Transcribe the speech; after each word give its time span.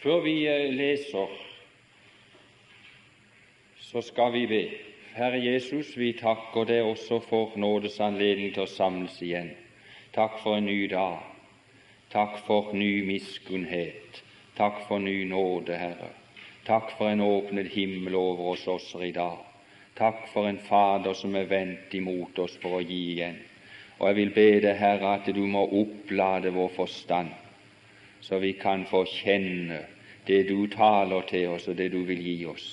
Før 0.00 0.22
vi 0.24 0.46
eh, 0.48 0.70
leser, 0.72 1.32
så 3.84 4.00
skal 4.00 4.32
vi 4.32 4.46
be. 4.48 4.60
Herre 5.12 5.40
Jesus, 5.44 5.90
vi 5.98 6.14
takker 6.16 6.64
deg 6.70 6.86
også 6.88 7.18
for 7.26 7.58
nådes 7.60 7.98
anledning 8.00 8.54
til 8.54 8.64
å 8.64 8.70
samles 8.70 9.18
igjen. 9.20 9.50
Takk 10.14 10.38
for 10.40 10.56
en 10.56 10.70
ny 10.70 10.86
dag. 10.88 11.18
Takk 12.14 12.38
for 12.46 12.72
ny 12.72 13.02
miskunnhet. 13.04 14.22
Takk 14.56 14.80
for 14.88 15.04
ny 15.04 15.26
nåde, 15.28 15.76
Herre. 15.76 16.08
Takk 16.64 16.96
for 16.96 17.12
en 17.12 17.20
åpnet 17.26 17.68
himmel 17.74 18.16
over 18.16 18.54
oss 18.54 18.64
også 18.72 19.02
i 19.04 19.12
dag. 19.12 19.36
Takk 20.00 20.24
for 20.32 20.48
en 20.48 20.62
Fader 20.64 21.12
som 21.18 21.36
er 21.36 21.50
vendt 21.50 21.92
imot 21.94 22.40
oss 22.40 22.56
for 22.62 22.78
å 22.78 22.82
gi 22.84 23.02
igjen. 23.18 23.36
Og 23.98 24.08
jeg 24.08 24.20
vil 24.22 24.32
be 24.32 24.48
deg, 24.64 24.80
Herre, 24.80 25.18
at 25.18 25.28
du 25.28 25.44
må 25.44 25.66
opplade 25.82 26.56
vår 26.56 26.72
forstand, 26.78 27.36
så 28.20 28.38
vi 28.38 28.52
kan 28.52 28.84
få 28.86 29.04
kjenne 29.08 29.80
det 30.26 30.44
du 30.48 30.66
taler 30.66 31.26
til 31.28 31.48
oss, 31.48 31.68
og 31.68 31.76
det 31.78 31.90
du 31.92 32.02
vil 32.04 32.20
gi 32.22 32.36
oss, 32.46 32.68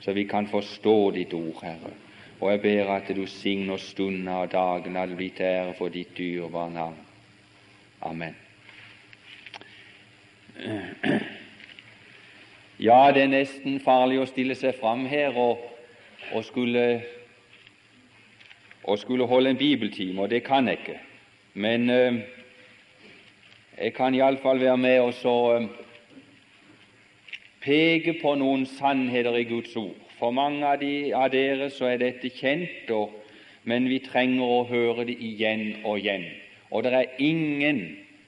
så 0.00 0.12
vi 0.12 0.24
kan 0.24 0.46
forstå 0.50 0.96
ditt 1.10 1.34
ord, 1.34 1.62
Herre. 1.62 1.92
Og 2.40 2.50
jeg 2.50 2.60
ber 2.60 2.88
at 2.90 3.10
du 3.14 3.26
signer 3.26 3.78
stundene 3.78 4.34
og 4.42 4.52
dagene, 4.52 5.02
at 5.02 5.08
det 5.08 5.16
blir 5.16 5.34
til 5.36 5.46
ære 5.46 5.74
for 5.78 5.88
ditt 5.94 6.16
dyrebare 6.18 6.72
navn. 6.74 6.96
Amen. 8.02 8.34
Ja, 12.82 13.12
det 13.14 13.22
er 13.22 13.30
nesten 13.30 13.78
farlig 13.84 14.18
å 14.18 14.26
stille 14.26 14.56
seg 14.58 14.74
fram 14.80 15.04
her 15.06 15.36
og, 15.38 15.60
og, 16.32 16.42
skulle, 16.44 17.04
og 18.82 18.98
skulle 18.98 19.28
holde 19.30 19.52
en 19.54 19.60
bibeltime, 19.60 20.18
og 20.22 20.30
det 20.30 20.42
kan 20.42 20.66
jeg 20.66 20.80
ikke. 20.80 20.98
Men 21.54 21.90
øh, 21.90 22.18
jeg 23.78 23.94
kan 23.94 24.14
iallfall 24.14 24.60
være 24.60 24.78
med 24.78 25.00
og 25.00 25.14
så 25.14 25.36
øh, 25.56 25.66
peke 27.60 28.14
på 28.22 28.34
noen 28.34 28.66
sannheter 28.66 29.36
i 29.38 29.44
Guds 29.48 29.76
ord. 29.76 29.96
For 30.18 30.30
mange 30.30 30.66
av, 30.66 30.78
de, 30.80 31.14
av 31.14 31.30
dere 31.32 31.70
så 31.70 31.88
er 31.90 31.98
dette 32.02 32.30
kjent, 32.30 32.90
og, 32.90 33.10
men 33.64 33.88
vi 33.90 33.98
trenger 34.04 34.44
å 34.44 34.64
høre 34.68 35.06
det 35.08 35.16
igjen 35.18 35.84
og 35.84 35.98
igjen. 35.98 36.28
Og 36.70 36.84
det 36.84 36.92
er 36.94 37.16
ingen 37.18 37.82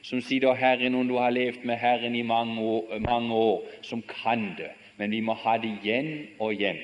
som 0.04 0.20
sitter 0.20 0.56
Herren 0.58 0.94
om 0.94 1.08
du 1.08 1.16
har 1.16 1.32
levd 1.32 1.64
med 1.64 1.78
Herren 1.80 2.16
i 2.16 2.22
mange 2.26 2.60
år, 2.60 2.98
mange 3.00 3.34
år, 3.34 3.62
som 3.82 4.02
kan 4.02 4.50
det. 4.58 4.72
Men 4.96 5.10
vi 5.10 5.20
må 5.20 5.34
ha 5.44 5.56
det 5.58 5.70
igjen 5.80 6.10
og 6.38 6.54
igjen. 6.54 6.78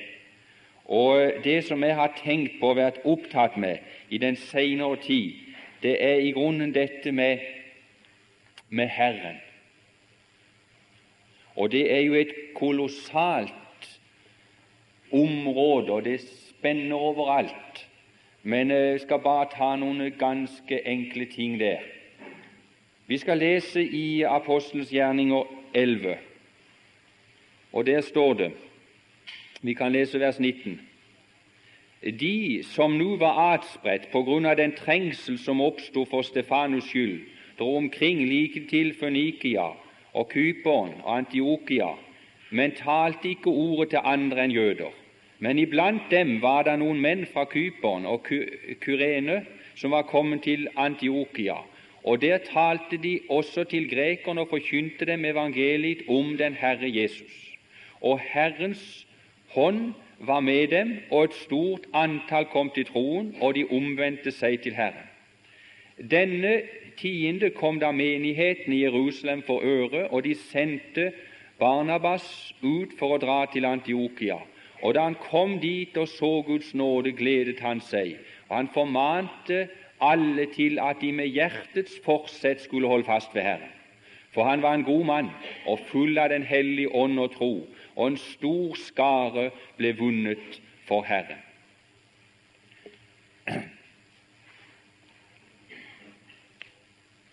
Og 0.85 1.43
Det 1.43 1.63
som 1.63 1.83
jeg 1.83 1.95
har 1.95 2.13
tenkt 2.23 2.59
på 2.59 2.73
og 2.73 2.79
vært 2.81 3.03
opptatt 3.05 3.57
med 3.57 3.77
i 4.09 4.17
den 4.17 4.35
senere 4.35 4.97
tid, 4.99 5.33
det 5.83 5.95
er 6.03 6.19
i 6.19 6.31
grunnen 6.31 6.73
dette 6.73 7.11
med, 7.11 7.39
med 8.71 8.87
Herren. 8.87 9.37
Og 11.55 11.71
det 11.71 11.83
er 11.93 11.99
jo 11.99 12.13
et 12.13 12.33
kolossalt 12.55 13.99
område, 15.11 15.91
og 15.91 16.05
det 16.05 16.21
spenner 16.21 16.95
overalt. 16.95 17.87
Men 18.43 18.71
jeg 18.71 18.99
skal 18.99 19.19
bare 19.19 19.49
ta 19.51 19.75
noen 19.75 20.13
ganske 20.17 20.79
enkle 20.87 21.27
ting 21.29 21.59
der. 21.59 21.83
Vi 23.07 23.17
skal 23.17 23.37
lese 23.37 23.83
i 23.83 24.23
Apostelens 24.23 24.89
gjerninger 24.89 25.43
11, 25.73 26.15
og 27.71 27.85
der 27.85 28.01
står 28.01 28.33
det 28.33 28.51
Vi 29.61 29.73
kan 29.73 29.91
lese 29.91 30.19
vers 30.19 30.39
19. 30.39 30.79
De 32.19 32.63
som 32.63 32.91
nå 32.97 33.15
var 33.21 33.53
atspredt 33.53 34.07
på 34.11 34.23
grunn 34.23 34.45
av 34.45 34.55
den 34.57 34.71
trengsel 34.73 35.37
som 35.37 35.61
oppsto 35.61 36.05
for 36.09 36.25
Stefanus 36.25 36.87
skyld, 36.89 37.19
dro 37.59 37.75
omkring 37.77 38.25
like 38.25 38.65
til 38.69 38.93
Fønikia 38.93 39.67
og 40.13 40.29
Kypern 40.29 40.93
og 41.03 41.17
Antiokia, 41.17 41.93
men 42.49 42.71
talte 42.75 43.29
ikke 43.29 43.49
ordet 43.49 43.89
til 43.89 44.03
andre 44.03 44.45
enn 44.45 44.55
jøder. 44.55 44.91
Men 45.39 45.59
iblant 45.59 46.11
dem 46.11 46.35
var 46.41 46.63
det 46.67 46.77
noen 46.79 46.99
menn 47.01 47.25
fra 47.25 47.47
Kypern 47.49 48.05
og 48.05 48.27
Kyrene 48.83 49.41
som 49.75 49.95
var 49.95 50.09
kommet 50.09 50.43
til 50.45 50.67
Antiokia, 50.77 51.57
og 52.03 52.21
der 52.21 52.37
talte 52.45 52.97
de 52.97 53.19
også 53.29 53.63
til 53.63 53.87
grekerne 53.89 54.41
og 54.41 54.49
forkynte 54.49 55.05
dem 55.05 55.25
evangeliet 55.25 56.03
om 56.09 56.35
den 56.37 56.53
Herre 56.53 56.89
Jesus. 56.93 57.57
Og 58.01 58.19
Herrens 58.19 59.07
hånd 59.53 59.93
var 60.19 60.39
med 60.39 60.67
dem, 60.67 60.97
og 61.11 61.23
et 61.23 61.33
stort 61.33 61.87
antall 61.93 62.45
kom 62.45 62.69
til 62.75 62.85
troen, 62.85 63.35
og 63.41 63.55
de 63.55 63.65
omvendte 63.71 64.31
seg 64.31 64.61
til 64.61 64.75
Herren. 64.77 65.09
Denne 65.97 66.61
tiende 67.01 67.49
kom 67.57 67.79
da 67.81 67.91
menigheten 67.91 68.73
i 68.73 68.83
Jerusalem 68.83 69.41
for 69.47 69.65
øre, 69.65 70.07
og 70.11 70.23
de 70.23 70.35
sendte 70.35 71.11
Barnabas 71.59 72.53
ut 72.61 72.93
for 72.99 73.15
å 73.15 73.21
dra 73.21 73.43
til 73.53 73.65
Antiokia. 73.65 74.39
Og 74.81 74.95
da 74.97 75.05
han 75.05 75.17
kom 75.29 75.59
dit 75.61 75.97
og 75.97 76.07
så 76.09 76.31
Guds 76.45 76.73
nåde, 76.73 77.13
gledet 77.17 77.59
han 77.61 77.81
seg, 77.85 78.15
og 78.49 78.55
han 78.57 78.71
formante 78.73 79.67
alle 80.01 80.47
til 80.55 80.79
at 80.81 81.01
de 81.01 81.11
med 81.13 81.29
hjertets 81.29 81.99
forsett 82.05 82.63
skulle 82.63 82.89
holde 82.89 83.05
fast 83.05 83.35
ved 83.35 83.45
Herren. 83.45 83.77
For 84.33 84.47
han 84.47 84.63
var 84.63 84.77
en 84.77 84.87
god 84.87 85.05
mann 85.05 85.29
og 85.67 85.83
full 85.91 86.17
av 86.17 86.31
Den 86.31 86.43
hellige 86.47 86.95
ånd 86.95 87.19
og 87.19 87.33
tro, 87.35 87.53
og 87.95 88.07
en 88.07 88.17
stor 88.17 88.77
skare 88.79 89.49
ble 89.77 89.93
vunnet 89.99 90.61
for 90.87 91.03
Herren. 91.05 91.50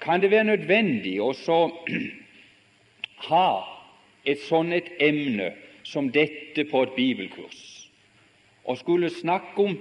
Kan 0.08 0.22
det 0.22 0.30
være 0.30 0.44
nødvendig 0.44 1.18
å 1.20 1.34
ha 3.28 3.48
et 4.24 4.40
sånt 4.40 4.72
et 4.72 4.88
emne 5.04 5.50
som 5.84 6.08
dette 6.08 6.64
på 6.70 6.80
et 6.86 6.94
bibelkurs, 6.96 7.58
og 8.64 8.80
skulle 8.80 9.10
snakke 9.12 9.66
om, 9.66 9.76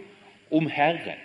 om 0.51 0.67
Herren? 0.67 1.23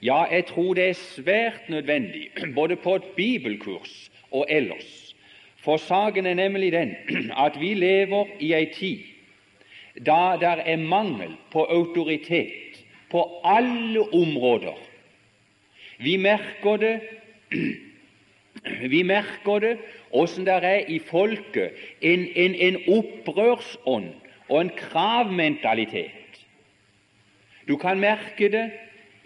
Ja, 0.00 0.24
jeg 0.32 0.46
tror 0.48 0.72
det 0.80 0.88
er 0.88 0.96
svært 0.96 1.68
nødvendig, 1.68 2.30
både 2.58 2.80
på 2.80 2.96
et 2.96 3.12
bibelkurs 3.20 4.08
og 4.30 4.48
ellers. 4.48 5.12
For 5.60 5.76
saken 5.76 6.24
er 6.24 6.40
nemlig 6.40 6.72
den 6.72 6.96
at 7.46 7.60
vi 7.60 7.74
lever 7.74 8.32
i 8.40 8.54
ei 8.56 8.72
tid 8.72 9.04
da 10.06 10.38
det 10.40 10.56
er 10.64 10.80
mangel 10.80 11.36
på 11.52 11.68
autoritet 11.68 12.84
på 13.10 13.28
alle 13.44 14.08
områder. 14.14 14.78
Vi 15.98 16.16
merker 16.16 16.76
det 16.76 16.94
vi 18.90 19.02
merker 19.02 19.60
det 19.62 19.76
åssen 20.10 20.46
det 20.46 20.54
er 20.64 20.88
i 20.90 20.98
folket 20.98 21.76
en, 22.00 22.26
en, 22.34 22.54
en 22.54 22.78
opprørsånd 22.90 24.08
og 24.48 24.60
en 24.60 24.70
kravmentalitet. 24.76 26.42
Du 27.68 27.76
kan 27.76 28.00
merke 28.00 28.48
det 28.48 28.70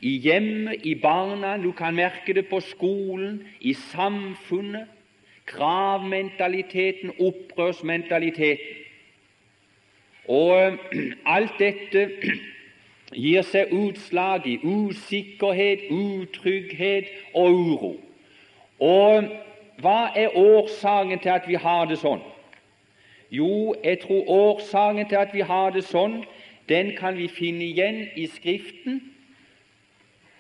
i 0.03 0.17
hjemmet, 0.19 0.83
i 0.83 0.95
barna, 0.95 1.57
du 1.63 1.71
kan 1.73 1.95
merke 1.95 2.35
det 2.35 2.49
på 2.51 2.61
skolen, 2.61 3.43
i 3.61 3.75
samfunnet. 3.75 4.89
Kravmentaliteten, 5.47 7.13
opprørsmentaliteten. 7.19 8.83
Og 10.29 10.59
eh, 10.63 11.13
alt 11.35 11.55
dette 11.59 12.09
gir 13.15 13.43
seg 13.43 13.73
utslag 13.73 14.47
i 14.47 14.59
usikkerhet, 14.63 15.87
utrygghet 15.91 17.11
og 17.35 17.53
uro. 17.53 17.93
Og 18.81 19.29
hva 19.83 20.11
er 20.17 20.37
årsaken 20.37 21.19
til 21.19 21.35
at 21.35 21.49
vi 21.49 21.59
har 21.61 21.87
det 21.91 21.99
sånn? 22.03 22.23
Jo, 23.33 23.75
jeg 23.85 24.03
tror 24.03 24.29
årsaken 24.29 25.09
til 25.09 25.21
at 25.21 25.33
vi 25.35 25.41
har 25.41 25.73
det 25.73 25.85
sånn, 25.89 26.23
den 26.69 26.93
kan 26.99 27.17
vi 27.17 27.29
finne 27.29 27.65
igjen 27.65 28.05
i 28.17 28.27
Skriften, 28.31 29.01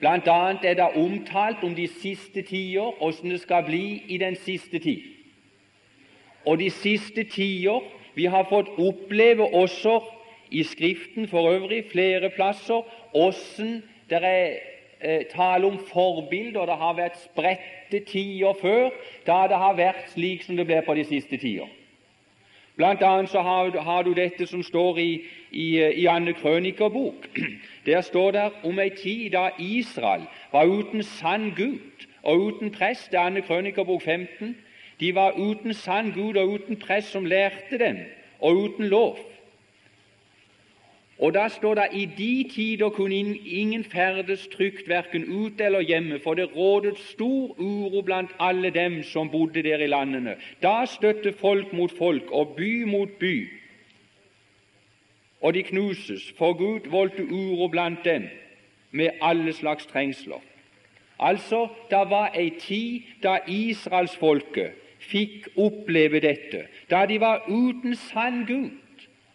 Blant 0.02 0.26
annet 0.26 0.64
er 0.64 0.74
det 0.74 0.96
omtalt 0.98 1.62
om 1.62 1.76
de 1.78 1.84
siste 1.86 2.42
tider, 2.42 3.02
åssen 3.02 3.30
det 3.30 3.38
skal 3.40 3.62
bli 3.62 4.02
i 4.10 4.16
den 4.18 4.34
siste 4.34 4.80
tid. 4.82 5.02
Og 6.46 6.58
de 6.58 6.70
siste 6.70 7.22
tider 7.24 7.80
Vi 8.14 8.24
har 8.24 8.44
fått 8.44 8.68
oppleve 8.76 9.46
også 9.54 10.00
i 10.52 10.62
Skriften 10.62 11.28
for 11.28 11.50
øvrig 11.50 11.84
flere 11.92 12.30
plasser 12.30 12.84
åssen 13.14 13.82
det 14.10 14.20
er 14.22 14.56
eh, 15.00 15.24
tale 15.34 15.66
om 15.66 15.78
forbilder. 15.92 16.66
Det 16.66 16.76
har 16.76 16.96
vært 16.96 17.20
spredte 17.22 18.04
tider 18.06 18.52
før, 18.60 18.90
da 19.26 19.46
det 19.48 19.56
har 19.56 19.76
vært 19.76 20.10
slik 20.12 20.44
som 20.44 20.56
det 20.56 20.66
blir 20.66 20.84
på 20.86 20.94
de 20.94 21.04
siste 21.04 21.36
tider. 21.36 21.70
Blant 22.76 23.02
annet 23.02 23.30
så 23.30 23.40
har, 23.40 23.80
har 23.80 24.02
du 24.02 24.12
dette 24.16 24.46
som 24.46 24.62
står 24.62 24.98
i, 24.98 25.10
i, 25.50 25.66
i 26.02 26.06
Anne 26.06 26.32
Krønikerbok. 26.32 27.28
Der 27.86 28.00
står 28.00 28.30
det 28.32 28.46
om 28.64 28.78
ei 28.80 28.90
tid 28.96 29.30
da 29.34 29.50
Israel 29.58 30.24
var 30.52 30.64
uten 30.64 31.02
sann 31.02 31.50
Gud 31.56 32.06
og 32.22 32.40
uten 32.40 32.70
prest. 32.70 33.10
Det 33.10 33.20
er 33.20 33.28
Anne 33.28 33.42
Krønikerbok 33.42 34.02
15. 34.02 34.56
De 35.00 35.14
var 35.14 35.36
uten 35.36 35.74
sann 35.74 36.12
Gud 36.12 36.36
og 36.36 36.48
uten 36.48 36.76
prest 36.76 37.12
som 37.12 37.24
lærte 37.24 37.78
dem, 37.78 37.98
og 38.40 38.56
uten 38.56 38.86
lov. 38.86 39.18
Og 41.22 41.34
da 41.34 41.44
står 41.48 41.74
det 41.78 41.84
i 41.94 42.04
de 42.18 42.48
tider 42.50 42.90
kunne 42.90 43.14
ingen 43.46 43.84
ferdes 43.84 44.48
trygt 44.50 44.88
verken 44.88 45.24
ute 45.24 45.64
eller 45.64 45.80
hjemme, 45.80 46.18
for 46.18 46.34
det 46.34 46.48
rådet 46.56 46.98
stor 46.98 47.54
uro 47.60 48.02
blant 48.02 48.30
alle 48.40 48.70
dem 48.70 49.02
som 49.02 49.30
bodde 49.30 49.62
der 49.62 49.78
i 49.78 49.86
landene. 49.86 50.34
Da 50.62 50.82
støtte 50.86 51.32
folk 51.32 51.72
mot 51.72 51.94
folk 51.98 52.32
og 52.32 52.56
by 52.56 52.82
mot 52.84 53.08
by, 53.20 53.48
og 55.40 55.54
de 55.54 55.62
knuses, 55.62 56.32
for 56.38 56.52
Gud 56.52 56.90
voldte 56.90 57.22
uro 57.22 57.68
blant 57.68 58.04
dem 58.04 58.26
med 58.90 59.10
alle 59.20 59.52
slags 59.52 59.86
trengsler. 59.86 60.42
Altså, 61.20 61.68
det 61.90 62.02
var 62.10 62.34
ei 62.34 62.50
tid 62.58 63.00
da 63.22 63.38
israelsfolket 63.46 64.74
fikk 64.98 65.48
oppleve 65.56 66.20
dette, 66.20 66.66
da 66.90 67.06
de 67.06 67.20
var 67.20 67.46
uten 67.48 67.94
sann 68.10 68.46
Gud 68.46 68.81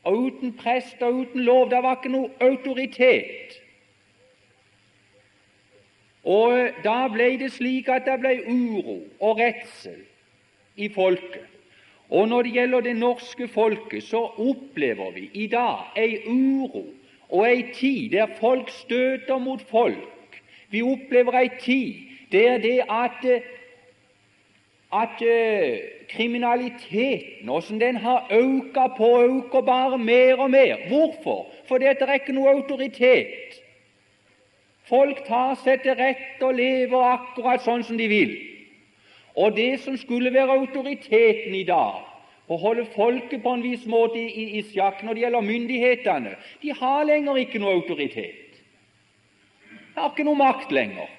og 0.07 0.17
uten 0.17 0.53
prest 0.53 1.01
og 1.01 1.13
uten 1.13 1.43
lov. 1.43 1.69
Det 1.69 1.81
var 1.83 1.97
ikke 1.97 2.13
noe 2.13 2.29
autoritet. 2.39 3.57
Og 6.23 6.69
Da 6.83 7.07
ble 7.11 7.33
det 7.39 7.51
slik 7.55 7.89
at 7.91 8.07
det 8.07 8.19
ble 8.23 8.33
uro 8.47 9.01
og 9.19 9.39
redsel 9.39 9.99
i 10.75 10.89
folket. 10.93 11.47
Og 12.09 12.27
Når 12.27 12.41
det 12.41 12.53
gjelder 12.53 12.81
det 12.81 12.95
norske 12.95 13.47
folket, 13.47 14.03
så 14.03 14.23
opplever 14.39 15.11
vi 15.11 15.29
i 15.33 15.47
dag 15.47 15.91
ei 15.95 16.21
uro 16.27 16.85
og 17.29 17.47
ei 17.49 17.63
tid 17.73 18.11
der 18.15 18.27
folk 18.39 18.69
støter 18.69 19.37
mot 19.37 19.61
folk. 19.61 20.39
Vi 20.69 20.81
opplever 20.81 21.35
ei 21.35 21.49
tid 21.59 21.93
der 22.31 22.57
det 22.57 22.79
at 22.89 23.27
at 24.93 25.21
uh, 25.21 25.77
kriminaliteten 26.09 27.43
hvordan 27.49 27.81
den 27.81 27.97
har 27.97 28.27
økt 28.31 28.77
på 28.97 29.07
økt 29.21 29.65
bare 29.65 29.97
mer 29.97 30.39
og 30.39 30.51
mer. 30.51 30.87
Hvorfor? 30.87 31.47
Fordi 31.67 31.85
det 31.85 32.07
er 32.07 32.13
ikke 32.13 32.35
noe 32.35 32.55
autoritet. 32.55 33.57
Folk 34.87 35.25
tar 35.27 35.57
seg 35.63 35.81
til 35.83 35.97
rette 35.99 36.45
og 36.47 36.55
lever 36.55 37.09
akkurat 37.11 37.63
sånn 37.65 37.83
som 37.83 37.97
de 37.99 38.07
vil. 38.07 38.37
Og 39.35 39.55
det 39.57 39.81
som 39.83 39.97
skulle 39.99 40.31
være 40.33 40.55
autoriteten 40.55 41.55
i 41.55 41.65
dag, 41.67 42.05
å 42.47 42.55
holde 42.57 42.87
folket 42.95 43.43
på 43.43 43.53
en 43.53 43.63
viss 43.65 43.83
måte 43.85 44.17
i, 44.17 44.45
i 44.57 44.63
sjakk 44.63 45.03
når 45.03 45.17
det 45.17 45.23
gjelder 45.25 45.49
myndighetene, 45.49 46.35
de 46.63 46.71
har 46.79 47.03
lenger 47.05 47.41
ikke 47.43 47.59
noe 47.59 47.75
autoritet. 47.75 48.61
De 49.67 49.99
har 49.99 50.13
ikke 50.13 50.23
noe 50.23 50.39
makt 50.39 50.71
lenger. 50.71 51.11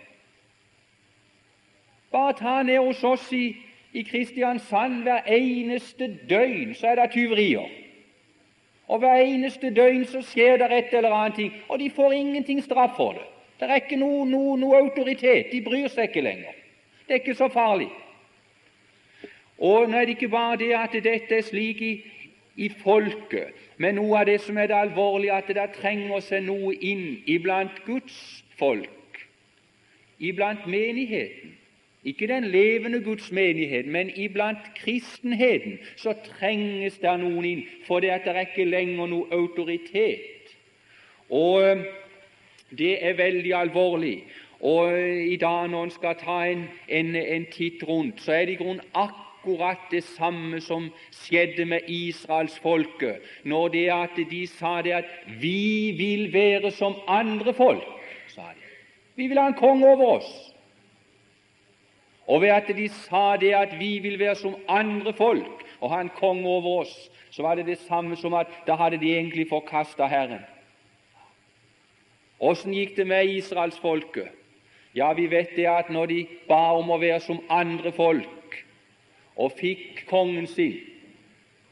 Bare 2.12 2.36
ta 2.38 2.62
ned 2.62 2.78
hos 2.78 3.02
oss 3.04 3.32
i, 3.32 3.56
i 3.92 4.02
Kristiansand 4.02 5.02
hver 5.02 5.26
eneste 5.26 6.08
døgn, 6.30 6.74
så 6.74 6.92
er 6.92 7.02
det 7.02 7.10
tyverier. 7.12 7.68
Og 8.88 8.98
hver 8.98 9.20
eneste 9.20 9.70
døgn 9.74 10.06
så 10.08 10.22
skjer 10.24 10.56
det 10.62 10.70
et 10.72 10.94
eller 10.96 11.12
annet 11.12 11.36
ting, 11.36 11.52
og 11.68 11.78
de 11.78 11.90
får 11.90 12.12
ingenting 12.12 12.62
straff 12.64 12.96
for 12.96 13.12
det. 13.12 13.26
Det 13.60 13.68
er 13.68 13.82
ikke 13.82 13.98
noe, 13.98 14.24
noe, 14.26 14.56
noe 14.56 14.78
autoritet. 14.78 15.50
De 15.52 15.60
bryr 15.64 15.88
seg 15.90 16.08
ikke 16.08 16.22
lenger. 16.24 16.54
Det 17.06 17.16
er 17.16 17.20
ikke 17.20 17.34
så 17.34 17.48
farlig. 17.52 17.90
Og 19.58 19.90
nå 19.90 19.98
er 19.98 20.06
det 20.06 20.14
ikke 20.14 20.30
bare 20.30 20.56
det 20.60 20.70
at 20.78 20.94
dette 20.94 21.34
er 21.34 21.42
slik 21.42 21.82
i, 21.82 21.92
i 22.56 22.68
folket, 22.82 23.54
men 23.76 23.98
noe 23.98 24.20
av 24.20 24.28
det 24.30 24.38
som 24.44 24.56
er 24.58 24.70
det 24.70 24.78
alvorlige, 24.78 25.34
at 25.34 25.50
det 25.50 25.66
trenger 25.74 26.22
seg 26.22 26.46
noe 26.46 26.72
inn 26.74 27.18
iblant 27.26 27.82
Guds 27.86 28.16
folk, 28.58 29.24
iblant 30.18 30.66
menigheten. 30.70 31.57
Ikke 32.08 32.28
den 32.30 32.44
levende 32.44 33.00
Guds 33.04 33.32
menighet, 33.32 33.86
men 33.86 34.10
iblant 34.16 34.68
kristenheten 34.76 35.78
så 35.96 36.14
trenges 36.24 36.98
det 37.02 37.14
noen 37.20 37.44
inn, 37.44 37.62
for 37.86 38.00
det, 38.00 38.14
er 38.16 38.40
ikke 38.46 38.64
lenger 38.64 39.10
noe 39.10 39.28
autoritet. 39.34 40.54
Og 41.28 41.64
eh, 41.66 41.82
det 42.78 42.94
er 43.04 43.18
veldig 43.18 43.54
alvorlig. 43.54 44.24
Og 44.60 44.92
eh, 44.92 45.26
i 45.34 45.36
dag 45.36 45.68
når 45.68 45.84
en 45.84 45.94
skal 45.98 46.16
ta 46.20 46.40
en, 46.48 46.64
en, 46.88 47.14
en 47.16 47.46
titt 47.52 47.84
rundt, 47.88 48.22
så 48.24 48.32
er 48.32 48.46
det 48.46 48.56
i 48.56 48.62
grunnen 48.62 48.84
akkurat 48.94 49.84
det 49.90 50.04
samme 50.14 50.60
som 50.64 50.88
skjedde 51.14 51.68
med 51.68 51.88
israelsfolket 51.88 53.44
når 53.44 53.68
det 53.76 53.86
at 53.94 54.18
de 54.30 54.46
sa 54.46 54.80
det 54.82 54.96
at 55.02 55.04
'vi 55.28 55.94
vil 55.98 56.32
være 56.32 56.70
som 56.70 56.94
andre 57.06 57.52
folk'. 57.52 57.92
sa 58.28 58.42
de. 58.56 58.64
Vi 59.16 59.26
vil 59.26 59.38
ha 59.38 59.46
en 59.46 59.54
konge 59.54 59.86
over 59.86 60.06
oss. 60.06 60.57
Og 62.28 62.42
ved 62.42 62.52
at 62.52 62.68
de 62.76 62.88
sa 62.88 63.36
det 63.40 63.54
at 63.56 63.78
vi 63.80 63.98
vil 64.04 64.18
være 64.18 64.34
som 64.36 64.56
andre 64.68 65.12
folk 65.12 65.64
og 65.80 65.90
ha 65.90 66.00
en 66.00 66.12
konge 66.12 66.48
over 66.48 66.80
oss, 66.80 67.10
så 67.30 67.42
var 67.42 67.54
det 67.54 67.66
det 67.66 67.78
samme 67.78 68.16
som 68.16 68.34
at 68.34 68.50
da 68.66 68.76
hadde 68.76 69.00
de 69.00 69.14
egentlig 69.16 69.48
forkasta 69.48 70.06
Herren. 70.06 70.44
Åssen 72.40 72.74
gikk 72.74 72.96
det 72.96 73.06
med 73.06 73.30
israelsfolket? 73.32 74.28
Ja, 74.94 75.12
vi 75.12 75.26
vet 75.30 75.56
det 75.56 75.66
at 75.66 75.90
når 75.90 76.06
de 76.06 76.26
ba 76.48 76.72
om 76.76 76.90
å 76.90 77.00
være 77.00 77.20
som 77.20 77.40
andre 77.50 77.92
folk 77.92 78.56
og 79.36 79.52
fikk 79.58 80.04
kongen 80.10 80.46
sin, 80.46 80.78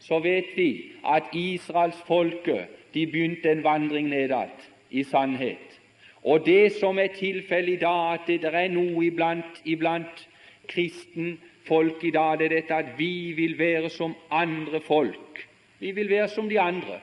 så 0.01 0.21
vet 0.23 0.53
vi 0.57 0.93
at 1.05 1.33
israelsfolket 1.35 2.69
de 2.95 3.07
begynte 3.07 3.51
en 3.51 3.65
vandring 3.65 4.09
nedad 4.09 4.55
i 4.91 5.03
sannhet. 5.03 5.81
Og 6.23 6.47
det 6.47 6.73
som 6.79 6.99
er 6.99 7.15
tilfellet 7.15 7.77
i 7.77 7.83
dag, 7.83 8.15
at 8.15 8.27
det 8.27 8.55
er 8.55 8.73
noe 8.73 9.05
iblant, 9.07 9.61
iblant 9.65 10.27
kristen 10.69 11.37
folk 11.67 12.05
i 12.05 12.11
dag, 12.11 12.39
det 12.39 12.47
er 12.47 12.55
dette 12.61 12.75
at 12.75 12.95
vi 12.99 13.33
vil 13.37 13.59
være 13.59 13.91
som 13.91 14.15
andre 14.31 14.81
folk. 14.81 15.47
Vi 15.79 15.91
vil 15.91 16.11
være 16.11 16.29
som 16.29 16.49
de 16.49 16.61
andre. 16.61 17.01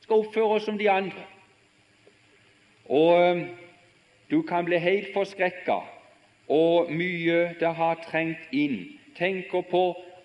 Skal 0.00 0.24
oppføre 0.24 0.58
oss 0.58 0.66
som 0.68 0.78
de 0.78 0.90
andre. 0.90 1.24
Og 2.88 3.22
eh, 3.22 3.46
du 4.30 4.42
kan 4.42 4.64
bli 4.64 4.78
helt 4.80 5.12
forskrekka, 5.14 5.78
og 6.48 6.92
mye 6.92 7.54
det 7.60 7.72
har 7.76 8.00
trengt 8.04 8.52
inn. 8.52 8.84
Tenker 9.16 9.64
på 9.70 9.82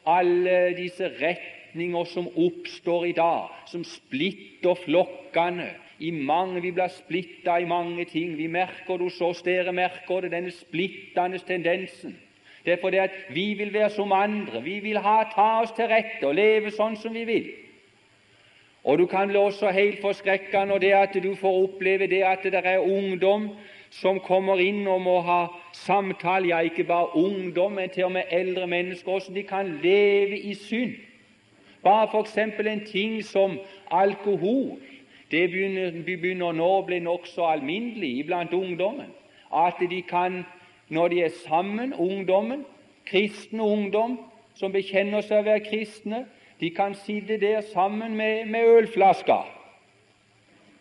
alle 0.08 0.74
disse 0.78 1.08
retninger 1.20 2.06
som 2.12 2.28
oppstår 2.28 3.06
i 3.10 3.16
dag, 3.18 3.50
som 3.68 3.84
splitter 3.88 4.76
flokkene 4.86 5.72
i 6.00 6.12
mange, 6.12 6.62
Vi 6.62 6.72
blir 6.72 6.88
splitta 6.88 7.58
i 7.58 7.66
mange 7.66 8.06
ting. 8.06 8.38
Vi 8.38 8.48
merker 8.48 8.98
det 8.98 9.02
hos 9.02 9.22
oss, 9.22 9.42
dere 9.42 9.72
merker 9.72 10.22
det, 10.22 10.32
denne 10.32 10.52
splittende 10.52 11.40
tendensen. 11.40 12.18
Det 12.66 12.74
er 12.74 12.78
fordi 12.82 12.98
at 12.98 13.12
vi 13.30 13.54
vil 13.54 13.74
være 13.74 13.90
som 13.90 14.12
andre. 14.12 14.64
Vi 14.64 14.80
vil 14.80 14.98
ha, 14.98 15.24
ta 15.36 15.62
oss 15.62 15.72
til 15.76 15.86
rette 15.92 16.28
og 16.28 16.36
leve 16.36 16.72
sånn 16.72 16.96
som 16.98 17.14
vi 17.14 17.26
vil. 17.28 17.52
Og 18.84 18.98
Du 18.98 19.06
kan 19.06 19.28
bli 19.28 19.38
også 19.38 19.72
helt 19.72 20.02
forskrekka 20.02 20.66
når 20.66 20.78
det 20.78 20.92
at 20.94 21.14
du 21.24 21.36
får 21.36 21.64
oppleve 21.64 22.08
det 22.08 22.24
at 22.24 22.44
det 22.44 22.66
er 22.66 22.80
ungdom 22.80 23.50
som 23.92 24.20
kommer 24.20 24.60
inn 24.60 24.88
og 24.88 25.02
må 25.02 25.20
ha 25.22 25.48
samtale, 25.72 26.48
ja, 26.50 26.60
ikke 26.60 26.84
bare 26.84 27.16
ungdom, 27.16 27.72
men 27.78 27.90
til 27.90 28.10
og 28.10 28.12
med 28.12 28.32
eldre 28.32 28.68
mennesker, 28.68 29.12
hvordan 29.12 29.36
de 29.36 29.44
kan 29.44 29.80
leve 29.84 30.40
i 30.40 30.54
synd. 30.54 30.96
Bare 31.84 32.08
f.eks. 32.12 32.38
en 32.38 32.86
ting 32.86 33.24
som 33.24 33.60
alkohol 33.92 34.80
det 35.34 35.48
begynner, 35.50 36.54
nå 36.54 36.70
å 36.78 36.86
bli 36.86 37.00
nokså 37.02 37.46
alminnelig 37.56 38.28
blant 38.28 38.54
ungdommen 38.54 39.10
at 39.54 39.82
de 39.90 40.02
kan, 40.06 40.44
når 40.90 41.08
de 41.10 41.22
er 41.26 41.34
sammen, 41.44 41.94
ungdommen, 41.94 42.66
kristne 43.06 43.64
ungdom 43.64 44.18
som 44.58 44.74
bekjenner 44.74 45.26
seg 45.26 45.42
å 45.42 45.48
være 45.50 45.66
kristne, 45.66 46.24
de 46.62 46.70
kan 46.74 46.96
sitte 46.96 47.38
der 47.42 47.62
sammen 47.74 48.16
med, 48.18 48.46
med 48.48 48.70
ølflasker. 48.78 49.50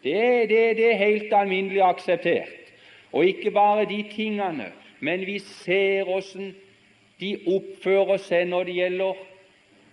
Det, 0.02 0.48
det, 0.50 0.62
det 0.76 0.88
er 0.90 1.00
helt 1.00 1.32
alminnelig 1.36 1.82
akseptert. 1.84 2.72
Og 3.12 3.26
ikke 3.28 3.52
bare 3.54 3.84
de 3.88 4.02
tingene, 4.12 4.70
men 5.00 5.26
vi 5.26 5.38
ser 5.38 6.08
åssen 6.08 6.52
de 7.20 7.36
oppfører 7.46 8.20
seg 8.24 8.48
når 8.50 8.68
det 8.68 8.76
gjelder 8.80 9.24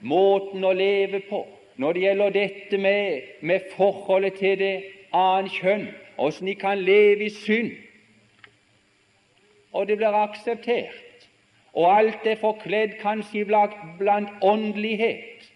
måten 0.01 0.63
å 0.65 0.73
leve 0.73 1.21
på 1.27 1.43
når 1.79 1.93
det 1.93 2.01
gjelder 2.01 2.29
dette 2.35 2.77
med, 2.77 3.21
med 3.41 3.59
forholdet 3.75 4.33
til 4.33 4.59
det 4.59 4.73
annet 5.15 5.53
kjønn, 5.55 5.85
åssen 6.19 6.49
de 6.51 6.55
kan 6.59 6.81
leve 6.83 7.29
i 7.29 7.29
synd. 7.31 7.71
Og 9.71 9.87
det 9.87 9.95
blir 9.97 10.17
akseptert. 10.19 11.29
Og 11.73 11.87
alt 11.87 12.27
er 12.27 12.35
forkledd 12.41 12.97
kanskje 12.99 13.45
blant 13.45 14.43
åndelighet. 14.43 15.47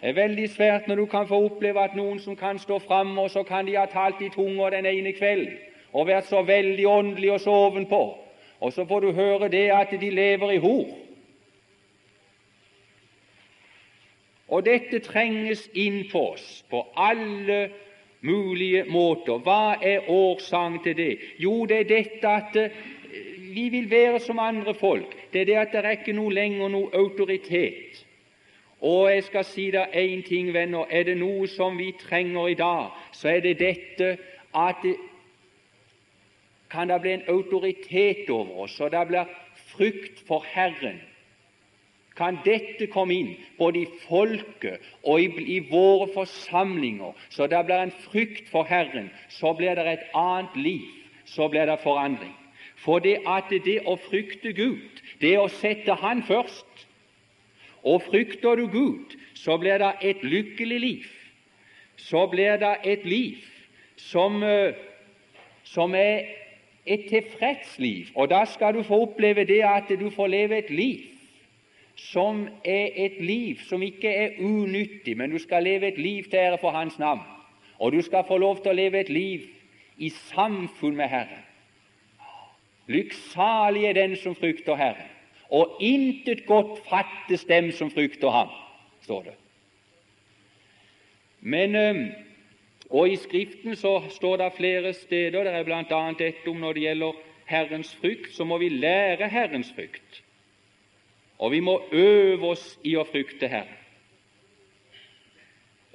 Det 0.00 0.12
er 0.12 0.20
veldig 0.20 0.50
svært 0.50 0.88
når 0.88 1.00
du 1.00 1.06
kan 1.06 1.26
få 1.26 1.40
oppleve 1.48 1.80
at 1.80 1.96
noen 1.96 2.20
som 2.20 2.36
kan 2.36 2.58
stå 2.58 2.78
fram, 2.78 3.16
og 3.18 3.30
så 3.30 3.42
kan 3.42 3.66
de 3.66 3.78
ha 3.78 3.86
talt 3.88 4.20
i 4.20 4.28
tunger 4.34 4.76
den 4.76 4.86
ene 4.86 5.16
kvelden 5.16 5.56
og 5.92 6.06
vært 6.06 6.28
så 6.28 6.42
veldig 6.44 6.84
åndelig 6.86 7.32
og 7.32 7.40
så 7.40 7.50
ovenpå, 7.50 8.02
og 8.60 8.72
så 8.72 8.84
får 8.84 9.00
du 9.00 9.12
høre 9.16 9.48
det 9.48 9.70
at 9.72 9.94
de 10.00 10.10
lever 10.10 10.50
i 10.52 10.60
hor. 10.60 11.07
Og 14.48 14.64
dette 14.64 15.02
trenges 15.04 15.66
inn 15.74 16.06
på 16.12 16.30
oss 16.32 16.64
på 16.70 16.86
alle 16.96 17.68
mulige 18.20 18.84
måter. 18.88 19.38
Hva 19.44 19.76
er 19.82 20.08
årsaken 20.10 20.80
til 20.84 20.96
det? 20.96 21.10
Jo, 21.38 21.66
det 21.66 21.80
er 21.80 21.90
dette 21.90 22.28
at 22.28 22.56
eh, 22.56 22.78
vi 23.54 23.68
vil 23.68 23.90
være 23.90 24.20
som 24.20 24.38
andre 24.38 24.74
folk. 24.74 25.16
Det 25.32 25.40
er 25.40 25.44
det 25.44 25.58
at 25.60 25.72
det 25.72 25.84
er 25.84 25.98
ikke 25.98 26.16
noe 26.16 26.32
lenger 26.32 26.72
noe 26.72 26.90
autoritet. 26.94 28.04
Og 28.80 29.10
jeg 29.10 29.24
skal 29.26 29.44
si 29.44 29.68
deg 29.74 29.94
én 29.94 30.22
ting, 30.22 30.52
venner. 30.54 30.86
Er 30.90 31.04
det 31.04 31.18
noe 31.18 31.48
som 31.50 31.78
vi 31.78 31.92
trenger 31.98 32.48
i 32.48 32.54
dag, 32.54 32.90
så 33.12 33.28
er 33.28 33.40
det 33.40 33.58
dette 33.58 34.16
at 34.54 34.82
det 34.82 34.96
kan 36.70 36.88
det 36.88 37.00
bli 37.00 37.12
en 37.12 37.28
autoritet 37.28 38.30
over 38.30 38.64
oss, 38.64 38.80
og 38.80 38.90
det 38.92 39.06
blir 39.08 39.30
frykt 39.72 40.20
for 40.26 40.44
Herren. 40.44 41.00
Kan 42.18 42.40
dette 42.42 42.88
komme 42.90 43.14
inn 43.14 43.34
både 43.58 43.84
i 43.84 43.90
folket 44.08 44.82
og 45.04 45.22
i, 45.22 45.28
i 45.54 45.58
våre 45.70 46.08
forsamlinger, 46.16 47.14
så 47.30 47.46
det 47.46 47.60
blir 47.68 47.84
en 47.84 47.94
frykt 48.08 48.48
for 48.50 48.66
Herren, 48.66 49.12
så 49.30 49.52
blir 49.54 49.78
det 49.78 49.86
et 49.86 50.08
annet 50.18 50.56
liv, 50.58 50.86
så 51.30 51.46
blir 51.48 51.70
det 51.70 51.78
forandring. 51.84 52.34
For 52.82 53.02
det 53.02 53.20
at 53.26 53.50
det 53.50 53.80
å 53.86 53.94
frykte 54.08 54.52
Gud, 54.54 55.02
det 55.22 55.36
å 55.38 55.48
sette 55.50 55.94
Han 56.02 56.22
først. 56.26 56.66
Og 57.86 58.02
frykter 58.02 58.58
du 58.58 58.66
Gud, 58.66 59.14
så 59.38 59.56
blir 59.58 59.78
det 59.78 59.92
et 60.02 60.22
lykkelig 60.26 60.80
liv. 60.80 61.06
Så 61.96 62.26
blir 62.30 62.58
det 62.58 62.74
et 62.84 63.04
liv 63.06 63.44
som, 63.96 64.42
eh, 64.42 64.74
som 65.64 65.94
er 65.94 66.26
et 66.86 67.06
tilfredsliv. 67.10 68.10
Og 68.14 68.30
da 68.30 68.44
skal 68.44 68.74
du 68.74 68.82
få 68.82 69.02
oppleve 69.06 69.44
det 69.44 69.62
at 69.62 69.88
du 69.88 70.10
får 70.10 70.26
leve 70.26 70.58
et 70.58 70.70
liv 70.70 71.17
som 71.98 72.44
er 72.64 72.94
et 72.94 73.18
liv 73.20 73.58
som 73.68 73.82
ikke 73.82 74.08
er 74.08 74.38
unyttig, 74.38 75.16
men 75.16 75.30
du 75.30 75.38
skal 75.42 75.66
leve 75.66 75.88
et 75.88 75.98
liv 75.98 76.24
til 76.30 76.38
ære 76.38 76.58
for 76.60 76.70
Hans 76.70 76.98
navn. 76.98 77.20
Og 77.78 77.92
du 77.92 78.02
skal 78.02 78.24
få 78.28 78.38
lov 78.38 78.62
til 78.62 78.70
å 78.70 78.78
leve 78.78 79.00
et 79.00 79.10
liv 79.10 79.48
i 79.98 80.10
samfunn 80.30 80.96
med 80.96 81.10
Herren. 81.10 81.44
Lykksalig 82.88 83.84
er 83.84 83.98
den 83.98 84.16
som 84.16 84.34
frykter 84.38 84.78
Herren, 84.78 85.10
og 85.50 85.76
intet 85.80 86.46
godt 86.46 86.78
fattes 86.88 87.44
dem 87.44 87.72
som 87.72 87.90
frykter 87.90 88.30
Ham, 88.30 88.54
står 89.02 89.22
det. 89.28 89.34
Men 91.40 91.76
og 92.90 93.10
I 93.10 93.18
Skriften 93.20 93.76
så 93.76 93.98
står 94.10 94.36
det 94.40 94.52
flere 94.56 94.92
steder, 94.96 95.44
det 95.44 95.52
er 95.52 95.66
bl.a. 95.66 96.00
dette 96.18 96.48
om 96.48 96.56
når 96.62 96.72
det 96.72 96.86
gjelder 96.86 97.20
Herrens 97.48 97.92
frykt, 98.00 98.32
så 98.32 98.44
må 98.44 98.58
vi 98.58 98.68
lære 98.68 99.28
Herrens 99.28 99.72
frykt. 99.76 100.22
Og 101.38 101.52
vi 101.52 101.60
må 101.60 101.82
øve 101.92 102.46
oss 102.46 102.78
i 102.84 102.96
å 102.96 103.04
frykte 103.06 103.48
Herren. 103.48 103.74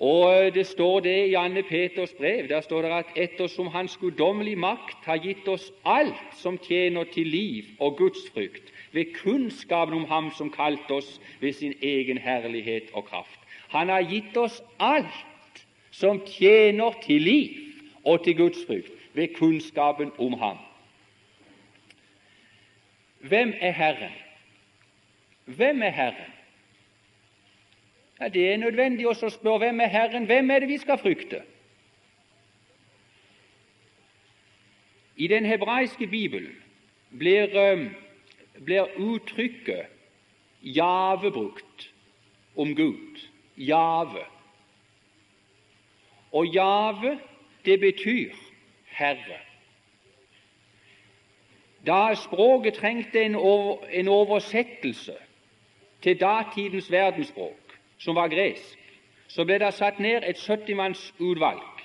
Og 0.04 0.54
Det 0.56 0.66
står 0.68 1.00
det 1.00 1.28
i 1.30 1.36
Anne 1.40 1.64
Peters 1.64 2.14
brev. 2.14 2.48
Der 2.50 2.62
står 2.62 2.82
det 2.82 2.92
at 2.92 3.12
ettersom 3.16 3.68
Hans 3.68 3.98
guddommelige 3.98 4.60
makt 4.60 5.06
har 5.06 5.18
gitt 5.18 5.48
oss 5.48 5.72
alt 5.86 6.36
som 6.36 6.58
tjener 6.58 7.04
til 7.04 7.28
liv 7.28 7.64
og 7.80 7.98
gudsfrykt, 7.98 8.74
ved 8.92 9.14
kunnskapen 9.16 9.94
om 9.94 10.06
Ham 10.06 10.32
som 10.38 10.52
kalte 10.52 10.92
oss 10.92 11.22
ved 11.40 11.54
sin 11.54 11.74
egen 11.82 12.18
herlighet 12.18 12.92
og 12.94 13.06
kraft. 13.06 13.40
Han 13.70 13.90
har 13.90 14.02
gitt 14.02 14.38
oss 14.38 14.62
alt 14.80 15.64
som 15.92 16.20
tjener 16.26 16.94
til 17.06 17.22
liv 17.22 17.50
og 18.04 18.24
til 18.24 18.38
Guds 18.38 18.66
frykt 18.68 18.92
ved 19.14 19.34
kunnskapen 19.38 20.12
om 20.18 20.34
ham. 20.34 20.58
Hvem 23.20 23.54
er 23.60 23.72
Herren? 23.72 24.12
Hvem 25.46 25.82
er 25.82 25.90
Herren? 25.90 26.34
Ja, 28.20 28.28
Det 28.28 28.54
er 28.54 28.58
nødvendig 28.58 29.08
også 29.08 29.26
å 29.26 29.34
spørre 29.34 29.66
hvem 29.66 29.80
er 29.80 29.88
Herren. 29.92 30.26
Hvem 30.26 30.52
er 30.52 30.60
det 30.60 30.70
vi 30.70 30.78
skal 30.78 30.98
frykte? 30.98 31.42
I 35.18 35.28
den 35.28 35.46
hebraiske 35.46 36.08
bibelen 36.08 36.56
blir, 37.20 37.44
eh, 37.56 37.92
blir 38.66 38.88
uttrykket 38.98 39.86
Jave 40.64 41.32
brukt 41.32 41.94
om 42.56 42.76
Gud. 42.76 43.20
Jave. 43.58 44.26
Og 46.32 46.48
Jave, 46.54 47.20
det 47.66 47.80
betyr 47.80 48.32
Herre. 48.86 49.40
Da 51.86 52.16
språket 52.16 52.74
trengte 52.74 53.24
en, 53.24 53.36
over, 53.36 53.86
en 53.92 54.08
oversettelse 54.08 55.14
til 56.04 56.20
datidens 56.20 56.92
verdensspråk, 56.92 57.78
som 57.98 58.16
var 58.16 58.28
gresk, 58.28 58.80
så 59.28 59.46
ble 59.48 59.58
det 59.64 59.72
satt 59.74 60.00
ned 60.04 60.26
et 60.28 60.38
70-mannsutvalg 60.38 61.84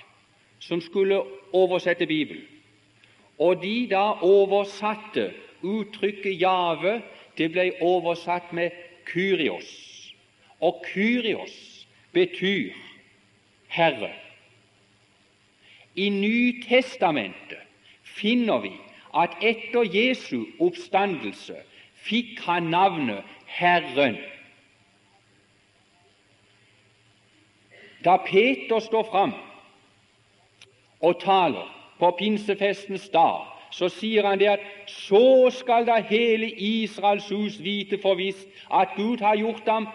som 0.59 0.81
skulle 0.81 1.21
oversette 1.55 2.05
Bibelen. 2.05 2.45
Og 3.39 3.61
de 3.63 3.87
da 3.89 4.19
oversatte 4.21 5.31
uttrykket 5.63 6.41
Jave, 6.41 7.01
det 7.37 7.51
ble 7.51 7.71
oversatt 7.81 8.53
med 8.53 8.75
Kyrios. 9.07 9.69
Og 10.59 10.83
Kyrios 10.93 11.87
betyr 12.11 12.75
Herre. 13.67 14.11
I 15.95 16.09
Nytestamentet 16.09 17.63
finner 18.03 18.59
vi 18.59 18.75
at 19.15 19.39
etter 19.41 19.87
Jesu 19.87 20.43
oppstandelse 20.59 21.55
fikk 22.05 22.39
han 22.45 22.69
navnet 22.73 23.23
Herren. 23.49 24.17
Da 28.05 28.17
Peter 28.17 28.79
står 28.79 29.03
fram 29.11 29.33
og 31.01 31.19
taler 31.21 31.67
på 31.99 32.11
pinsefestens 32.19 33.09
dag, 33.09 33.47
så 33.71 33.89
sier 33.91 34.25
han 34.25 34.39
det 34.39 34.47
at 34.53 34.63
så 34.87 35.49
skal 35.53 35.85
da 35.87 35.99
hele 36.01 36.47
Israels 36.49 37.27
hus 37.29 37.59
vite 37.63 37.99
for 38.01 38.17
visst 38.19 38.47
at 38.71 38.95
Gud 38.95 39.21
har 39.21 39.35
gjort 39.37 39.67
ham 39.67 39.87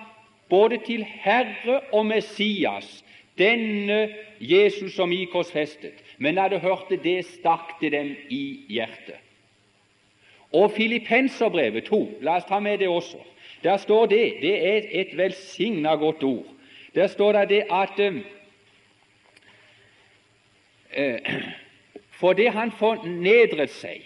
både 0.48 0.78
til 0.86 1.04
Herre 1.04 1.80
og 1.92 2.06
Messias, 2.06 3.04
denne 3.38 4.08
Jesus 4.40 4.94
som 4.94 5.12
i 5.12 5.24
korsfestet. 5.32 6.04
Men 6.18 6.36
da 6.38 6.48
de 6.48 6.60
hørte 6.62 7.00
det, 7.02 7.24
stakk 7.26 7.80
det 7.80 7.92
dem 7.92 8.12
i 8.30 8.44
hjertet. 8.68 9.18
Og 10.54 10.70
Filippenserbrevet 10.70 11.88
2, 11.88 12.00
la 12.22 12.36
oss 12.38 12.46
ta 12.46 12.60
med 12.62 12.78
det 12.78 12.88
også. 12.88 13.18
Der 13.64 13.76
står 13.76 14.06
det, 14.06 14.34
det 14.40 14.68
er 14.68 14.80
et 14.90 15.16
velsigna 15.16 15.94
godt 15.94 16.22
ord. 16.22 16.46
Der 16.94 17.06
står 17.06 17.32
det, 17.32 17.48
det 17.48 17.64
at 17.70 18.00
eh, 20.90 21.18
For 22.10 22.32
det 22.32 22.52
han 22.52 22.70
fornedret 22.72 23.70
seg, 23.74 24.00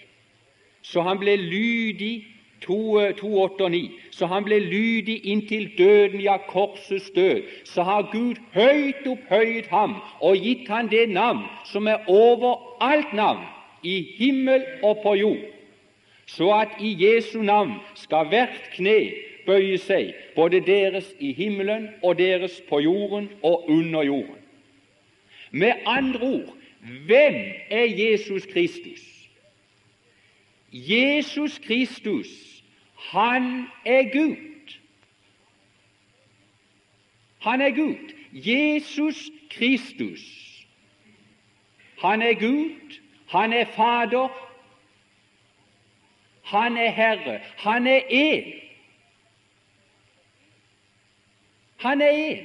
så 0.82 1.02
han 1.04 1.18
ble 1.20 1.36
lydig 1.36 2.24
2, 2.64 3.12
2, 3.18 3.42
8 3.42 3.64
og 3.64 3.70
9. 3.70 3.82
Så 4.10 4.26
han 4.26 4.44
ble 4.46 4.58
lydig 4.58 5.20
inntil 5.26 5.68
døden, 5.78 6.20
ja, 6.20 6.36
korsets 6.48 7.10
død. 7.14 7.42
Så 7.64 7.82
har 7.82 8.08
Gud 8.12 8.40
høyt 8.54 9.06
opphøyet 9.06 9.66
ham 9.70 9.98
og 10.20 10.36
gitt 10.36 10.68
ham 10.68 10.88
det 10.88 11.08
navn 11.12 11.44
som 11.68 11.86
er 11.86 12.08
over 12.08 12.56
alt 12.80 13.12
navn, 13.12 13.44
i 13.82 14.02
himmel 14.18 14.64
og 14.82 14.98
på 15.02 15.14
jord, 15.14 15.44
så 16.26 16.50
at 16.50 16.80
i 16.82 16.96
Jesu 16.98 17.42
navn 17.42 17.76
skal 17.94 18.26
hvert 18.26 18.72
kne 18.74 18.96
bøye 19.48 19.78
seg, 19.80 20.12
både 20.36 20.60
deres 20.60 21.08
i 21.18 21.32
himmelen 21.32 21.88
og 22.02 22.18
deres 22.18 22.60
på 22.68 22.80
jorden 22.84 23.30
og 23.42 23.70
under 23.70 24.02
jorden. 24.02 24.44
Med 25.50 25.72
andre 25.86 26.20
ord, 26.20 26.54
hvem 27.06 27.40
er 27.70 27.84
Jesus 27.84 28.46
Kristus? 28.46 29.00
Jesus 30.72 31.58
Kristus 31.58 32.28
han 32.98 33.66
er 33.84 34.02
Gud. 34.12 34.74
Han 37.38 37.60
er 37.60 37.70
Gud. 37.70 38.12
Jesus 38.32 39.30
Kristus. 39.50 40.20
Han 41.98 42.22
er 42.22 42.34
Gud. 42.34 43.00
Han 43.28 43.52
er 43.52 43.64
Fader. 43.64 44.28
Han 46.44 46.76
er 46.76 46.90
Herre. 46.90 47.40
Han 47.56 47.86
er 47.86 48.00
én. 48.00 48.67
Han 51.78 52.00
er. 52.00 52.36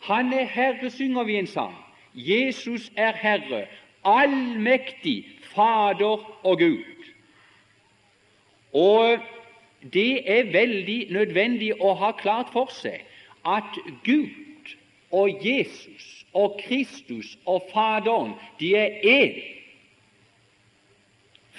Han 0.00 0.32
er 0.32 0.44
Herre, 0.44 0.90
synger 0.90 1.24
vi 1.24 1.36
en 1.36 1.46
sang. 1.46 1.74
Jesus 2.14 2.92
er 2.96 3.12
Herre, 3.12 3.66
allmektig, 4.04 5.26
Fader 5.42 6.46
og 6.46 6.58
Gud. 6.58 7.04
Og 8.72 9.18
det 9.92 10.38
er 10.38 10.52
veldig 10.52 11.06
nødvendig 11.10 11.72
å 11.80 11.94
ha 11.94 12.12
klart 12.12 12.50
for 12.52 12.72
seg 12.74 13.04
at 13.46 13.78
Gud 14.04 14.74
og 15.10 15.46
Jesus 15.46 16.24
og 16.34 16.58
Kristus 16.64 17.36
og 17.46 17.68
Faderen, 17.72 18.34
de 18.60 18.74
er 18.76 18.98
én. 19.04 19.38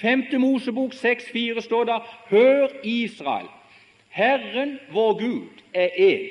Femte 0.00 0.38
Mosebok 0.38 0.92
6,4 0.92 1.60
står 1.60 1.84
det 1.84 1.98
Hør, 2.30 2.68
Israel, 2.84 3.48
Herren 4.10 4.78
vår 4.92 5.18
Gud 5.18 5.62
er 5.74 5.88
én. 5.96 6.28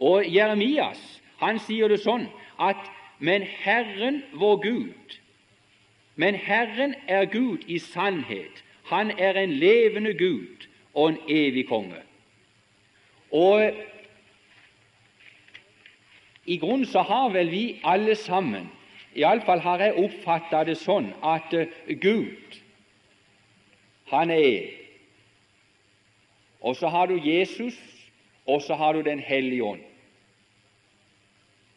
Og 0.00 0.34
Jeremias 0.34 1.22
han 1.40 1.58
sier 1.60 1.88
det 1.88 2.00
sånn 2.02 2.26
at 2.60 2.80
men 3.18 3.42
Herren 3.42 4.22
vår 4.36 4.60
Gud 4.64 5.16
Men 6.16 6.34
Herren 6.34 6.94
er 7.06 7.26
Gud 7.28 7.58
i 7.68 7.78
sannhet. 7.78 8.64
Han 8.88 9.10
er 9.18 9.36
en 9.36 9.50
levende 9.52 10.14
Gud 10.16 10.64
og 10.94 11.08
en 11.08 11.18
evig 11.28 11.66
konge. 11.68 12.00
Og 13.30 13.72
i 16.46 16.56
grunnen 16.56 16.86
så 16.86 17.02
har 17.02 17.28
vel 17.34 17.50
vi 17.50 17.80
alle 17.84 18.14
sammen 18.14 18.70
Iallfall 19.16 19.60
har 19.64 19.80
jeg 19.80 19.96
oppfatta 20.04 20.62
det 20.68 20.76
sånn 20.80 21.10
at 21.24 21.52
uh, 21.56 21.66
Gud, 22.00 22.58
han 24.12 24.30
er. 24.30 24.72
Og 26.60 26.76
så 26.76 26.90
har 26.92 27.08
du 27.10 27.16
Jesus, 27.22 27.76
og 28.46 28.62
så 28.62 28.74
har 28.74 28.92
du 28.94 29.02
Den 29.02 29.18
hellige 29.18 29.64
ånd. 29.64 29.84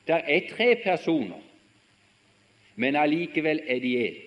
Det 0.08 0.18
er 0.26 0.50
tre 0.50 0.76
personer, 0.84 1.42
men 2.76 2.96
allikevel 2.96 3.62
er 3.68 3.80
de 3.80 3.94
én. 4.08 4.18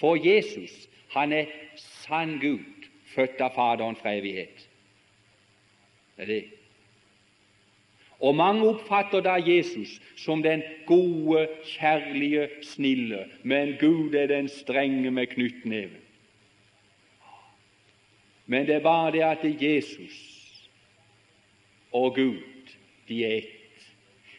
For 0.00 0.16
Jesus, 0.16 0.88
han 1.10 1.32
er 1.32 1.50
sann 1.76 2.38
Gud, 2.40 2.86
født 3.14 3.40
av 3.42 3.52
Faderen 3.54 3.98
fra 3.98 4.14
evighet. 4.16 4.68
Det 6.16 6.22
er 6.22 6.26
det. 6.26 6.59
Og 8.20 8.34
mange 8.36 8.66
oppfatter 8.68 9.22
da 9.24 9.38
Jesus 9.40 9.96
som 10.16 10.42
den 10.42 10.62
gode, 10.86 11.46
kjærlige, 11.64 12.48
snille, 12.62 13.24
men 13.42 13.76
Gud 13.80 14.14
er 14.14 14.26
den 14.26 14.48
strenge 14.48 15.10
med 15.10 15.26
knyttneven. 15.26 15.96
Men 18.46 18.66
det 18.66 18.74
er 18.74 18.84
bare 18.84 19.12
det 19.12 19.22
at 19.22 19.62
Jesus 19.62 20.18
og 21.92 22.14
Gud, 22.14 22.42
de 23.08 23.24
er 23.24 23.36
ett. 23.36 23.56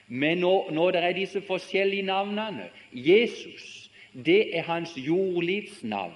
Men 0.07 0.37
når, 0.37 0.71
når 0.71 0.91
det 0.91 1.03
er 1.03 1.11
disse 1.11 1.41
forskjellige 1.41 2.03
navnene 2.03 2.69
Jesus, 2.93 3.91
det 4.13 4.57
er 4.57 4.63
hans 4.63 4.97
jordlivsnavn. 4.97 6.13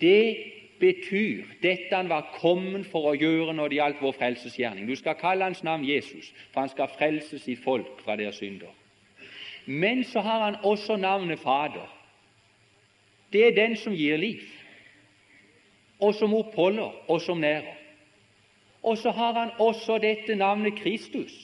Det 0.00 0.36
betyr 0.80 1.44
dette 1.62 1.94
han 1.96 2.08
var 2.08 2.30
kommet 2.38 2.86
for 2.86 3.10
å 3.10 3.16
gjøre 3.18 3.54
når 3.56 3.68
det 3.68 3.78
gjaldt 3.80 4.02
vår 4.02 4.16
frelsesgjerning. 4.18 4.86
Du 4.88 4.96
skal 4.96 5.18
kalle 5.18 5.48
hans 5.48 5.62
navn 5.66 5.86
Jesus, 5.86 6.32
for 6.52 6.64
han 6.64 6.72
skal 6.72 6.92
frelse 6.98 7.38
sitt 7.42 7.62
folk 7.64 8.02
fra 8.04 8.16
deres 8.16 8.40
synder. 8.40 8.70
Men 9.66 10.04
så 10.04 10.20
har 10.24 10.44
han 10.44 10.56
også 10.62 10.96
navnet 10.96 11.38
Fader. 11.38 11.88
Det 13.32 13.46
er 13.46 13.56
den 13.56 13.76
som 13.76 13.92
gir 13.92 14.16
liv, 14.16 14.42
og 16.00 16.14
som 16.14 16.34
oppholder, 16.34 16.94
og 17.10 17.20
som 17.20 17.38
nærer. 17.38 17.74
Og 18.82 18.98
så 18.98 19.10
har 19.10 19.32
han 19.32 19.50
også 19.58 19.98
dette 19.98 20.34
navnet 20.34 20.78
Kristus, 20.78 21.34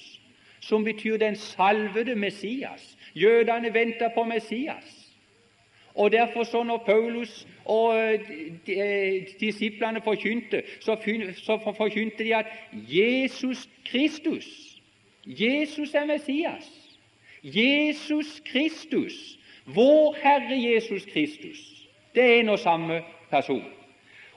som 0.61 0.85
betyr 0.85 1.17
den 1.17 1.37
salvede 1.37 2.14
Messias. 2.14 2.97
Jødene 3.14 3.75
venter 3.75 4.09
på 4.14 4.25
Messias. 4.25 5.03
Og 5.94 6.12
derfor 6.12 6.44
så 6.44 6.62
Når 6.62 6.76
Paulus 6.86 7.46
og 7.64 7.98
eh, 8.00 9.26
disiplene 9.40 10.00
forkynte, 10.00 10.62
så, 10.80 10.94
forkynte 11.76 12.24
de 12.24 12.34
at 12.34 12.46
Jesus 12.72 13.68
Kristus 13.84 14.74
Jesus 15.26 15.94
er 15.94 16.04
Messias. 16.04 16.70
Jesus 17.42 18.42
Kristus, 18.52 19.38
vår 19.66 20.16
Herre 20.22 20.74
Jesus 20.74 21.04
Kristus, 21.04 21.58
det 22.14 22.22
er 22.22 22.40
en 22.40 22.48
og 22.48 22.58
samme 22.58 23.02
person. 23.30 23.64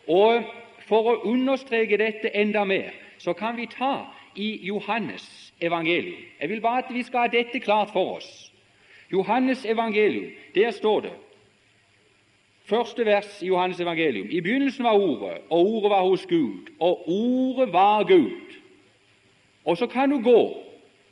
Og 0.07 0.43
For 0.87 1.09
å 1.11 1.15
understreke 1.27 1.99
dette 1.99 2.31
enda 2.31 2.63
mer 2.63 2.93
så 3.19 3.33
kan 3.35 3.57
vi 3.57 3.65
ta 3.67 4.07
i 4.39 4.53
Johannes 4.69 5.25
evangelium. 5.59 6.21
Jeg 6.39 6.49
vil 6.49 6.61
bare 6.61 6.85
at 6.85 6.93
vi 6.93 7.03
skal 7.03 7.25
ha 7.25 7.31
dette 7.33 7.59
klart 7.59 7.91
for 7.91 8.15
oss. 8.17 8.29
Johannes 9.11 9.65
evangelium, 9.65 10.31
der 10.55 10.71
står 10.71 10.99
det 10.99 11.11
Første 12.67 13.05
vers 13.05 13.41
i 13.41 13.47
Johannes 13.47 13.79
evangelium. 13.79 14.27
I 14.29 14.41
begynnelsen 14.41 14.83
var 14.83 14.93
Ordet, 14.93 15.37
og 15.49 15.59
Ordet 15.59 15.89
var 15.89 16.01
hos 16.01 16.25
Gud, 16.25 16.71
og 16.79 17.09
Ordet 17.09 17.73
var 17.73 18.03
Gud. 18.03 18.55
Og 19.65 19.77
så 19.77 19.87
kan 19.87 20.09
du 20.09 20.21
gå 20.23 20.63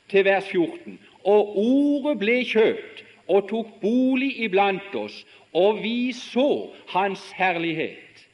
til 0.08 0.24
vers 0.24 0.48
14. 0.48 0.98
Og 1.24 1.56
Ordet 1.58 2.18
ble 2.18 2.44
kjøpt 2.44 3.04
og 3.28 3.48
tok 3.48 3.66
bolig 3.80 4.34
iblant 4.44 4.94
oss, 4.94 5.24
og 5.52 5.82
vi 5.82 6.12
så 6.12 6.68
Hans 6.88 7.30
herlighet. 7.30 8.26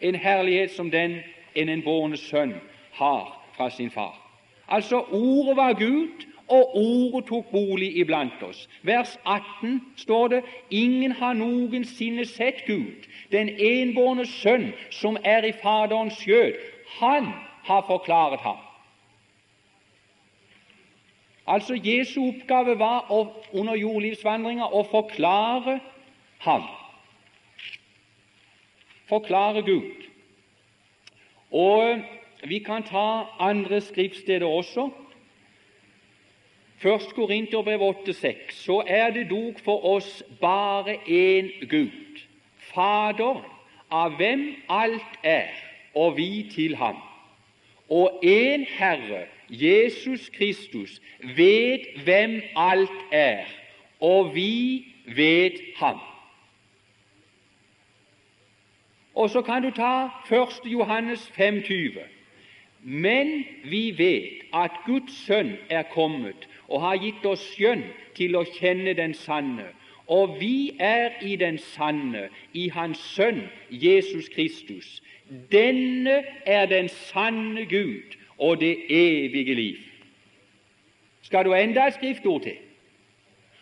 En 0.00 0.14
herlighet 0.14 0.70
som 0.70 0.90
den 0.90 1.20
en 1.54 1.68
enbårne 1.68 2.16
sønn 2.16 2.54
har 2.92 3.30
fra 3.56 3.70
sin 3.70 3.90
far. 3.90 4.18
Altså, 4.68 5.04
Ordet 5.10 5.56
var 5.56 5.72
Gud, 5.72 6.26
og 6.50 6.76
Ordet 6.76 7.26
tok 7.28 7.50
bolig 7.50 7.96
iblant 7.96 8.42
oss. 8.42 8.68
Vers 8.82 9.18
18 9.24 9.80
står 9.96 10.28
det 10.28 10.40
ingen 10.70 11.12
har 11.12 11.32
noensinne 11.38 12.26
sett 12.26 12.64
Gud, 12.66 13.06
den 13.32 13.48
enbårne 13.48 14.26
Sønn 14.26 14.72
som 14.90 15.18
er 15.24 15.46
i 15.46 15.52
Faderens 15.62 16.18
skjød. 16.18 16.58
Han 16.98 17.30
har 17.64 17.86
forklaret 17.86 18.40
ham. 18.40 18.58
Altså 21.46 21.74
Jesu 21.74 22.20
oppgave 22.28 22.78
var 22.78 23.10
å, 23.10 23.24
under 23.52 23.74
jordlivsvandringa 23.74 24.68
å 24.70 24.84
forklare 24.90 25.80
ham. 26.46 26.66
Forklare 29.10 29.62
Gud. 29.66 30.06
Og 31.50 32.02
Vi 32.48 32.58
kan 32.64 32.82
ta 32.82 33.26
andre 33.38 33.80
skriftsteder 33.80 34.46
også. 34.46 34.86
Først 36.82 37.14
Korinterbrev 37.14 37.80
8,6, 37.80 38.52
så 38.52 38.82
er 38.86 39.10
det 39.10 39.30
dog 39.30 39.54
for 39.64 39.84
oss 39.84 40.24
bare 40.40 40.94
én 40.94 41.68
Gud, 41.68 42.20
Fader, 42.56 43.42
av 43.90 44.16
hvem 44.16 44.54
alt 44.68 45.18
er, 45.22 45.50
og 45.94 46.16
vi 46.16 46.48
til 46.54 46.76
ham, 46.76 46.96
og 47.90 48.20
én 48.24 48.64
Herre, 48.78 49.26
Jesus 49.50 50.28
Kristus, 50.28 51.00
ved 51.36 52.02
hvem 52.04 52.42
alt 52.56 53.00
er, 53.12 53.44
og 54.00 54.34
vi 54.34 54.86
ved 55.06 55.76
ham. 55.76 55.98
Og 59.14 59.30
så 59.30 59.42
kan 59.42 59.62
du 59.62 59.70
ta 59.70 60.08
1. 60.32 60.72
Johannes 60.72 61.32
5,20. 61.38 62.00
Men 62.82 63.44
vi 63.64 63.98
vet 63.98 64.46
at 64.54 64.70
Guds 64.86 65.26
sønn 65.26 65.56
er 65.70 65.82
kommet 65.82 66.48
og 66.70 66.80
har 66.84 67.00
gitt 67.02 67.26
oss 67.26 67.42
skjønn 67.54 67.82
til 68.16 68.38
å 68.38 68.46
kjenne 68.46 68.94
den 68.94 69.14
sanne. 69.18 69.66
Og 70.10 70.38
vi 70.40 70.72
er 70.82 71.18
i 71.22 71.36
den 71.38 71.58
sanne, 71.74 72.28
i 72.54 72.68
Hans 72.74 72.98
Sønn 73.14 73.44
Jesus 73.70 74.30
Kristus. 74.34 74.98
Denne 75.52 76.22
er 76.46 76.66
den 76.66 76.88
sanne 77.10 77.66
Gud 77.70 78.16
og 78.38 78.58
det 78.62 78.74
evige 78.90 79.54
liv. 79.54 79.78
Skal 81.22 81.46
du 81.46 81.54
enda 81.54 81.86
et 81.86 81.94
skriftord 81.94 82.42
til? 82.42 82.58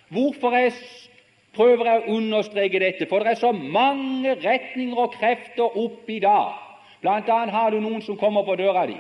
Hvorfor 0.09 0.57
jeg 0.57 0.73
prøver 1.53 1.91
jeg 1.91 2.01
å 2.01 2.17
understreke 2.17 2.81
dette? 2.81 3.09
For 3.11 3.21
det 3.21 3.35
er 3.35 3.43
så 3.43 3.53
mange 3.53 4.39
retninger 4.41 4.97
og 4.97 5.13
krefter 5.19 5.77
oppe 5.77 6.17
i 6.17 6.23
dag. 6.25 6.57
Blant 7.03 7.29
annet 7.29 7.55
har 7.55 7.71
du 7.71 7.81
noen 7.81 8.01
som 8.03 8.17
kommer 8.19 8.47
på 8.47 8.57
døra 8.59 8.87
di, 8.89 8.97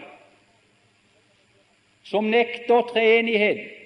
som 2.07 2.29
nekter 2.31 2.85
treenigheten 2.93 3.78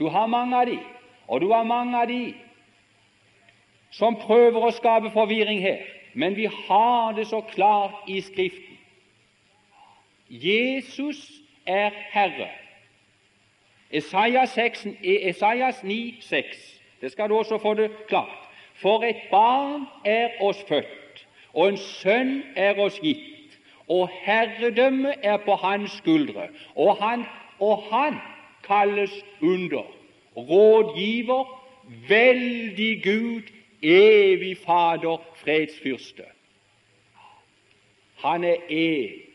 Du 0.00 0.08
har 0.08 0.26
mange 0.26 0.56
av 0.56 0.66
de, 0.66 0.78
og 1.28 1.40
du 1.40 1.50
har 1.52 1.62
mange 1.62 1.98
av 1.98 2.08
de 2.08 2.34
som 3.92 4.16
prøver 4.16 4.64
å 4.64 4.72
skape 4.72 5.10
forvirring 5.12 5.60
her. 5.60 5.84
Men 6.14 6.34
vi 6.36 6.46
har 6.46 7.12
det 7.14 7.26
så 7.30 7.42
klart 7.52 8.08
i 8.08 8.20
Skriften. 8.24 8.78
Jesus 10.30 11.20
er 11.66 11.92
Herre. 12.10 12.48
Esaias, 13.90 14.54
6, 14.54 14.86
Esaias 15.02 15.82
9, 15.84 16.16
6. 16.22 16.58
Det 17.00 17.12
skal 17.12 17.28
du 17.28 17.36
også 17.36 17.58
få 17.58 17.74
det 17.74 17.90
klart. 18.08 18.48
For 18.74 19.04
et 19.04 19.28
barn 19.30 19.86
er 20.04 20.38
oss 20.40 20.62
født, 20.68 21.26
og 21.52 21.68
en 21.68 21.76
sønn 21.76 22.42
er 22.56 22.78
oss 22.80 22.96
gitt, 23.02 23.58
og 23.88 24.08
herredømmet 24.22 25.20
er 25.22 25.36
på 25.44 25.58
hans 25.60 25.98
skuldre, 26.00 26.48
og 26.74 26.96
han, 27.02 27.26
og 27.58 27.82
han 27.90 28.16
kalles 28.70 29.24
under. 29.42 29.86
Rådgiver, 30.36 31.44
veldig 32.08 33.02
Gud, 33.02 33.42
evig 33.82 34.56
Fader, 34.66 35.16
fredsfyrste. 35.34 36.22
Han 38.16 38.44
er 38.44 38.56
én. 38.70 39.30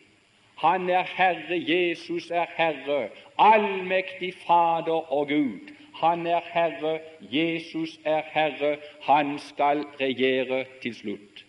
Han 0.56 0.90
er 0.90 1.04
Herre. 1.04 1.64
Jesus 1.68 2.32
er 2.32 2.46
Herre. 2.56 3.10
Allmektig 3.38 4.34
Fader 4.34 5.12
og 5.14 5.28
Gud. 5.28 5.74
Han 5.96 6.28
er 6.28 6.42
Herre. 6.54 7.00
Jesus 7.22 8.00
er 8.06 8.22
Herre. 8.32 8.78
Han 9.02 9.40
skal 9.40 9.86
regjere 10.02 10.66
til 10.82 10.96
slutt. 10.96 11.46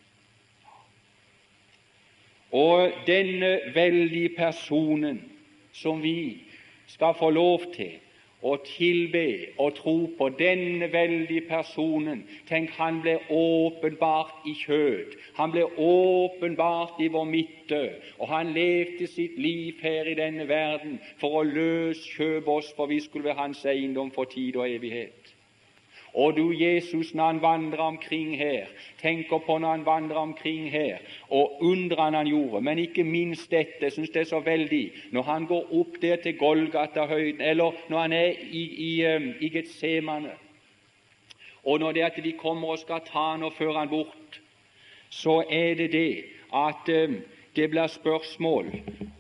Og 2.53 2.93
denne 3.07 3.61
veldige 3.75 4.29
personen 4.29 5.33
som 5.73 6.03
vi 6.03 6.46
skal 6.87 7.15
få 7.19 7.31
lov 7.31 7.73
til 7.75 7.97
å 8.47 8.57
tilbe 8.63 9.25
og 9.59 9.75
tro 9.79 9.95
på 10.19 10.29
denne 10.39 10.89
veldige 10.93 11.47
personen. 11.49 12.23
Tenk, 12.49 12.71
han 12.79 13.01
ble 13.03 13.17
åpenbart 13.33 14.45
i 14.47 14.55
kjød. 14.61 15.17
Han 15.39 15.55
ble 15.55 15.65
åpenbart 15.67 17.01
i 17.03 17.09
vår 17.13 17.25
midte, 17.31 17.83
og 18.21 18.29
han 18.31 18.53
levde 18.57 19.09
sitt 19.11 19.39
liv 19.41 19.81
her 19.83 20.11
i 20.11 20.19
denne 20.19 20.49
verden 20.49 21.01
for 21.21 21.41
å 21.41 21.47
løskjøpe 21.49 22.59
oss, 22.61 22.73
for 22.77 22.93
vi 22.93 23.01
skulle 23.01 23.31
være 23.31 23.43
hans 23.47 23.65
eiendom 23.67 24.13
for 24.15 24.29
tid 24.31 24.61
og 24.61 24.69
evighet. 24.69 25.36
Og 26.17 26.37
du, 26.37 26.53
Jesus, 26.53 27.15
når 27.15 27.27
han 27.27 27.43
vandrer 27.43 27.79
omkring 27.79 28.39
her, 28.39 28.67
tenker 29.03 29.39
på 29.39 29.59
når 29.59 29.71
han 29.71 29.87
vandrer 29.87 30.17
omkring 30.17 30.71
her, 30.73 30.99
og 31.29 31.63
undrene 31.63 32.17
han 32.17 32.27
gjorde, 32.27 32.63
men 32.65 32.79
ikke 32.79 33.05
minst 33.05 33.51
dette, 33.51 33.83
jeg 33.83 33.93
syns 33.93 34.15
det 34.15 34.23
er 34.23 34.31
så 34.31 34.41
veldig, 34.41 34.81
når 35.13 35.23
han 35.23 35.47
går 35.47 35.75
opp 35.77 35.99
der 36.03 36.17
til 36.23 36.39
Golgata-høyden, 36.39 37.41
eller 37.41 37.77
når 37.93 38.01
han 38.01 38.13
er 38.13 38.33
i, 38.51 38.63
i, 38.87 38.93
um, 39.17 39.27
i 39.41 39.51
Getsemane, 39.53 40.33
og 41.65 41.81
når 41.81 41.93
det 41.93 42.03
er 42.03 42.07
at 42.07 42.25
de 42.25 42.33
kommer 42.33 42.73
og 42.73 42.81
skal 42.81 43.05
ta 43.05 43.27
han 43.35 43.45
og 43.45 43.53
føre 43.59 43.77
han 43.77 43.93
bort, 43.93 44.41
så 45.11 45.43
er 45.51 45.75
det 45.75 45.91
det 45.93 46.25
at 46.55 46.89
um, 46.97 47.19
det 47.57 47.69
blir 47.71 47.93
spørsmål 47.93 48.73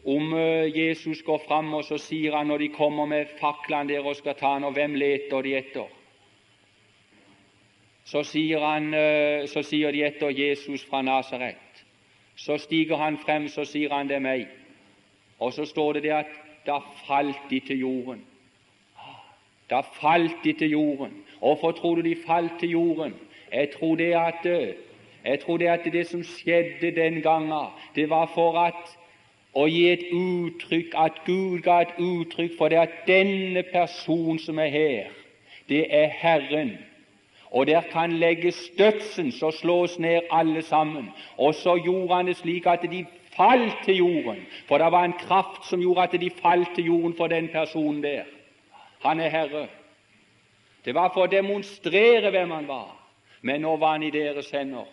om 0.06 0.32
uh, 0.32 0.78
Jesus 0.78 1.22
går 1.22 1.44
fram, 1.44 1.74
og 1.74 1.84
så 1.84 2.00
sier 2.00 2.40
han 2.40 2.48
når 2.48 2.64
de 2.64 2.72
kommer 2.72 3.04
med 3.04 3.36
faklene 3.36 3.92
der 3.92 4.08
og 4.08 4.16
skal 4.16 4.40
ta 4.40 4.56
han, 4.56 4.64
og 4.64 4.72
hvem 4.72 4.96
leter 4.96 5.44
de 5.44 5.56
etter? 5.60 5.95
Så 8.06 8.22
sier, 8.22 8.62
han, 8.62 8.92
eh, 8.94 9.48
så 9.50 9.64
sier 9.66 9.90
de 9.90 10.04
etter 10.06 10.30
Jesus 10.30 10.84
fra 10.86 11.02
Nasaret. 11.02 11.82
Så 12.36 12.58
stiger 12.62 12.96
han 12.96 13.18
frem, 13.18 13.48
så 13.48 13.64
sier 13.66 13.90
han 13.90 14.06
det 14.06 14.20
er 14.20 14.22
meg. 14.22 14.46
Og 15.42 15.52
så 15.52 15.64
står 15.66 15.98
det 15.98 16.02
det 16.02 16.12
at 16.14 16.32
da 16.66 16.78
falt 17.06 17.50
de 17.50 17.60
til 17.60 17.82
jorden. 17.82 18.22
Da 19.70 19.80
falt 19.80 20.36
de 20.44 20.52
til 20.52 20.70
jorden. 20.70 21.24
Hvorfor 21.38 21.72
tror 21.72 21.94
du 21.94 22.00
de 22.06 22.16
falt 22.26 22.60
til 22.60 22.70
jorden? 22.70 23.14
Jeg 23.52 23.70
tror 23.74 23.96
det 23.96 24.12
at, 24.14 24.46
eh, 24.46 24.74
jeg 25.24 25.40
tror 25.40 25.56
det, 25.56 25.66
at 25.66 25.92
det 25.92 26.06
som 26.06 26.22
skjedde 26.22 26.90
den 26.90 27.22
gangen, 27.22 27.70
det 27.94 28.10
var 28.10 28.30
for 28.34 28.58
at 28.58 28.96
å 29.54 29.66
gi 29.66 29.86
et 29.90 30.04
uttrykk, 30.12 30.94
at 30.94 31.22
Gud 31.26 31.62
ga 31.64 31.80
et 31.80 31.98
uttrykk 31.98 32.58
for 32.58 32.68
det 32.68 32.78
at 32.78 33.06
denne 33.06 33.62
personen 33.62 34.38
som 34.38 34.58
er 34.58 34.68
her, 34.68 35.06
det 35.68 35.86
er 35.90 36.06
Herren 36.06 36.76
og 37.50 37.66
der 37.66 37.80
kan 37.80 38.12
legges 38.12 38.70
dødsens 38.78 39.42
og 39.42 39.52
slås 39.52 39.98
ned 39.98 40.20
alle 40.30 40.62
sammen. 40.62 41.10
Og 41.38 41.54
så 41.54 41.76
gjorde 41.84 42.14
han 42.14 42.26
det 42.26 42.36
slik 42.36 42.66
at 42.66 42.82
de 42.90 43.06
falt 43.36 43.74
til 43.84 43.96
jorden, 43.96 44.46
for 44.68 44.78
det 44.78 44.92
var 44.92 45.04
en 45.04 45.12
kraft 45.12 45.66
som 45.68 45.80
gjorde 45.80 46.02
at 46.02 46.20
de 46.20 46.30
falt 46.42 46.74
til 46.74 46.84
jorden 46.84 47.14
for 47.16 47.26
den 47.26 47.48
personen 47.48 48.02
der. 48.02 48.24
Han 49.00 49.20
er 49.20 49.28
Herre. 49.28 49.66
Det 50.84 50.94
var 50.94 51.10
for 51.14 51.26
å 51.26 51.30
demonstrere 51.30 52.30
hvem 52.30 52.50
han 52.50 52.68
var, 52.68 52.94
men 53.42 53.60
nå 53.60 53.76
var 53.76 53.96
han 53.96 54.06
i 54.06 54.10
deres 54.10 54.50
hender. 54.50 54.86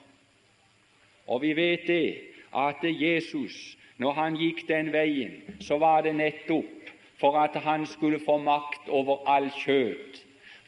Og 1.28 1.42
vi 1.42 1.54
vet 1.56 1.88
det 1.88 2.18
at 2.54 2.82
Jesus, 2.84 3.78
når 3.98 4.12
han 4.12 4.36
gikk 4.36 4.68
den 4.68 4.92
veien, 4.94 5.42
så 5.62 5.78
var 5.78 6.02
det 6.02 6.16
nettopp 6.16 6.92
for 7.22 7.38
at 7.40 7.56
han 7.64 7.86
skulle 7.86 8.20
få 8.20 8.38
makt 8.38 8.90
over 8.90 9.24
all 9.30 9.50
kjøtt 9.56 10.23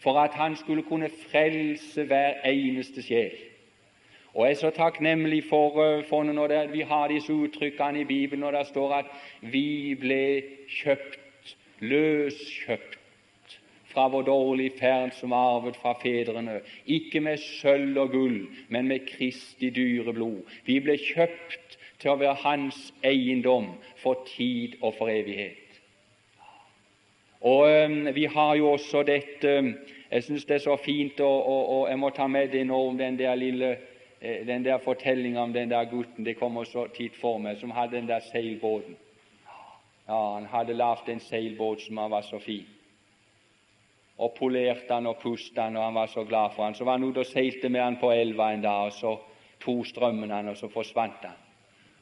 for 0.05 0.19
at 0.21 0.33
han 0.37 0.55
skulle 0.55 0.83
kunne 0.85 1.09
frelse 1.31 2.03
hver 2.05 2.45
eneste 2.45 3.01
sjel. 3.01 3.31
Og 4.35 4.45
Jeg 4.45 4.51
er 4.51 4.59
så 4.59 4.69
takknemlig 4.69 5.43
for, 5.49 5.83
eh, 5.83 6.03
for 6.05 6.23
når 6.23 6.47
det, 6.47 6.73
vi 6.73 6.81
har 6.81 7.07
disse 7.07 7.33
uttrykkene 7.33 8.01
i 8.01 8.03
Bibelen 8.03 8.39
når 8.39 8.51
det 8.51 8.67
står 8.67 8.93
at 8.93 9.05
vi 9.41 9.95
ble 9.95 10.43
kjøpt, 10.69 11.55
løskjøpt 11.79 12.99
fra 13.87 14.07
vår 14.07 14.21
dårlige 14.21 14.77
ferd 14.79 15.11
som 15.15 15.33
arvet 15.33 15.75
fra 15.75 15.95
fedrene, 16.03 16.59
ikke 16.85 17.19
med 17.19 17.37
sølv 17.37 17.97
og 17.97 18.11
gull, 18.11 18.47
men 18.69 18.87
med 18.87 19.07
Kristi 19.07 19.69
dyre 19.69 20.13
blod. 20.13 20.43
Vi 20.65 20.79
ble 20.79 20.97
kjøpt 20.99 21.79
til 21.99 22.11
å 22.11 22.19
være 22.19 22.41
Hans 22.43 22.93
eiendom 23.03 23.71
for 24.03 24.27
tid 24.35 24.75
og 24.81 24.93
for 24.99 25.09
evighet. 25.09 25.79
Og 27.41 27.85
um, 27.85 28.15
Vi 28.15 28.25
har 28.25 28.55
jo 28.55 28.71
også 28.71 29.03
dette 29.03 29.75
jeg 30.11 30.23
syns 30.23 30.45
det 30.45 30.55
er 30.55 30.63
så 30.63 30.75
fint, 30.77 31.19
og, 31.19 31.47
og, 31.47 31.69
og, 31.69 31.89
jeg 31.89 31.99
må 31.99 32.09
ta 32.09 32.27
med 32.27 32.51
det 32.51 32.65
nå 32.67 32.87
om 32.87 32.97
den 32.97 33.17
der 33.19 33.35
lille 33.35 33.71
eh, 34.21 34.45
den 34.47 34.65
der 34.65 34.77
fortellinga 34.77 35.41
om 35.41 35.53
den 35.53 35.69
der 35.69 35.85
gutten 35.89 36.25
det 36.25 36.37
kommer 36.37 36.63
så 36.63 36.87
titt 36.87 37.15
for 37.21 37.37
meg, 37.37 37.57
som 37.57 37.71
hadde 37.71 37.97
den 37.97 38.07
der 38.07 38.19
seilbåten. 38.19 38.95
Ja, 40.07 40.33
Han 40.33 40.45
hadde 40.45 40.73
lagd 40.73 41.09
en 41.09 41.19
seilbåt 41.19 41.81
som 41.81 41.97
han 41.97 42.11
var 42.11 42.21
så 42.21 42.39
fin. 42.39 42.65
Og 44.17 44.35
polerte 44.39 44.93
han 44.93 45.07
og 45.07 45.17
pustet 45.17 45.63
han, 45.63 45.77
og 45.77 45.83
han 45.83 45.95
var 45.95 46.07
så 46.07 46.23
glad 46.23 46.53
for 46.55 46.63
han. 46.63 46.75
Så 46.75 46.83
var 46.83 46.91
han 46.91 47.03
ute 47.03 47.19
og 47.19 47.25
seilte 47.25 47.69
med 47.69 47.81
han 47.81 47.97
på 47.99 48.11
elva 48.11 48.53
en 48.53 48.61
dag, 48.61 48.85
og 48.85 48.93
så 48.93 49.17
tok 49.59 49.87
strømmen 49.87 50.31
han, 50.31 50.47
og 50.47 50.57
så 50.57 50.69
forsvant 50.69 51.25
han. 51.25 51.41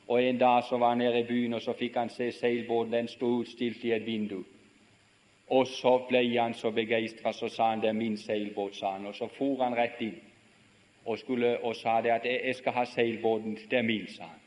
Og 0.08 0.24
En 0.24 0.38
dag 0.38 0.64
så 0.64 0.78
var 0.78 0.90
han 0.90 0.98
nede 0.98 1.20
i 1.20 1.24
byen, 1.24 1.54
og 1.54 1.62
så 1.62 1.74
fikk 1.74 1.96
han 1.96 2.10
se 2.10 2.32
seilbåten. 2.32 2.92
Den 2.94 3.08
sto 3.08 3.26
utstilt 3.40 3.84
i 3.84 3.92
et 3.92 4.06
vindu. 4.06 4.44
Og 5.50 5.68
så 5.68 5.98
ble 6.10 6.24
han 6.40 6.54
så 6.54 6.72
begeistra, 6.72 7.34
så 7.34 7.50
sa 7.50 7.70
han 7.70 7.82
det 7.82 7.90
er 7.90 7.98
min 7.98 8.18
seilbåt, 8.18 8.76
sa 8.76 8.92
han. 8.92 9.06
Og 9.06 9.16
så 9.16 9.28
for 9.28 9.64
han 9.64 9.76
rett 9.76 10.02
inn 10.02 10.22
og, 11.06 11.20
skulle, 11.20 11.58
og 11.64 11.76
sa 11.76 12.02
det 12.02 12.12
at 12.12 12.26
jeg 12.26 12.56
skal 12.56 12.72
ha 12.72 12.86
seilbåten, 12.86 13.58
det 13.70 13.78
er 13.78 13.82
min, 13.88 14.08
sa 14.08 14.24
han. 14.24 14.40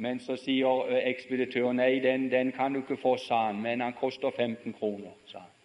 Men 0.00 0.20
så 0.20 0.36
sier 0.40 0.88
eh, 0.88 1.08
ekspeditøren 1.10 1.76
nei, 1.76 1.98
den, 2.00 2.30
den 2.32 2.52
kan 2.56 2.72
du 2.72 2.80
ikke 2.80 2.96
få, 3.00 3.16
sa 3.20 3.46
han, 3.46 3.60
men 3.62 3.80
han 3.84 3.96
koster 4.00 4.30
15 4.30 4.72
kroner, 4.72 5.12
sa 5.28 5.42
han. 5.44 5.56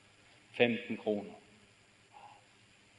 15 0.57 0.97
kroner. 0.97 1.35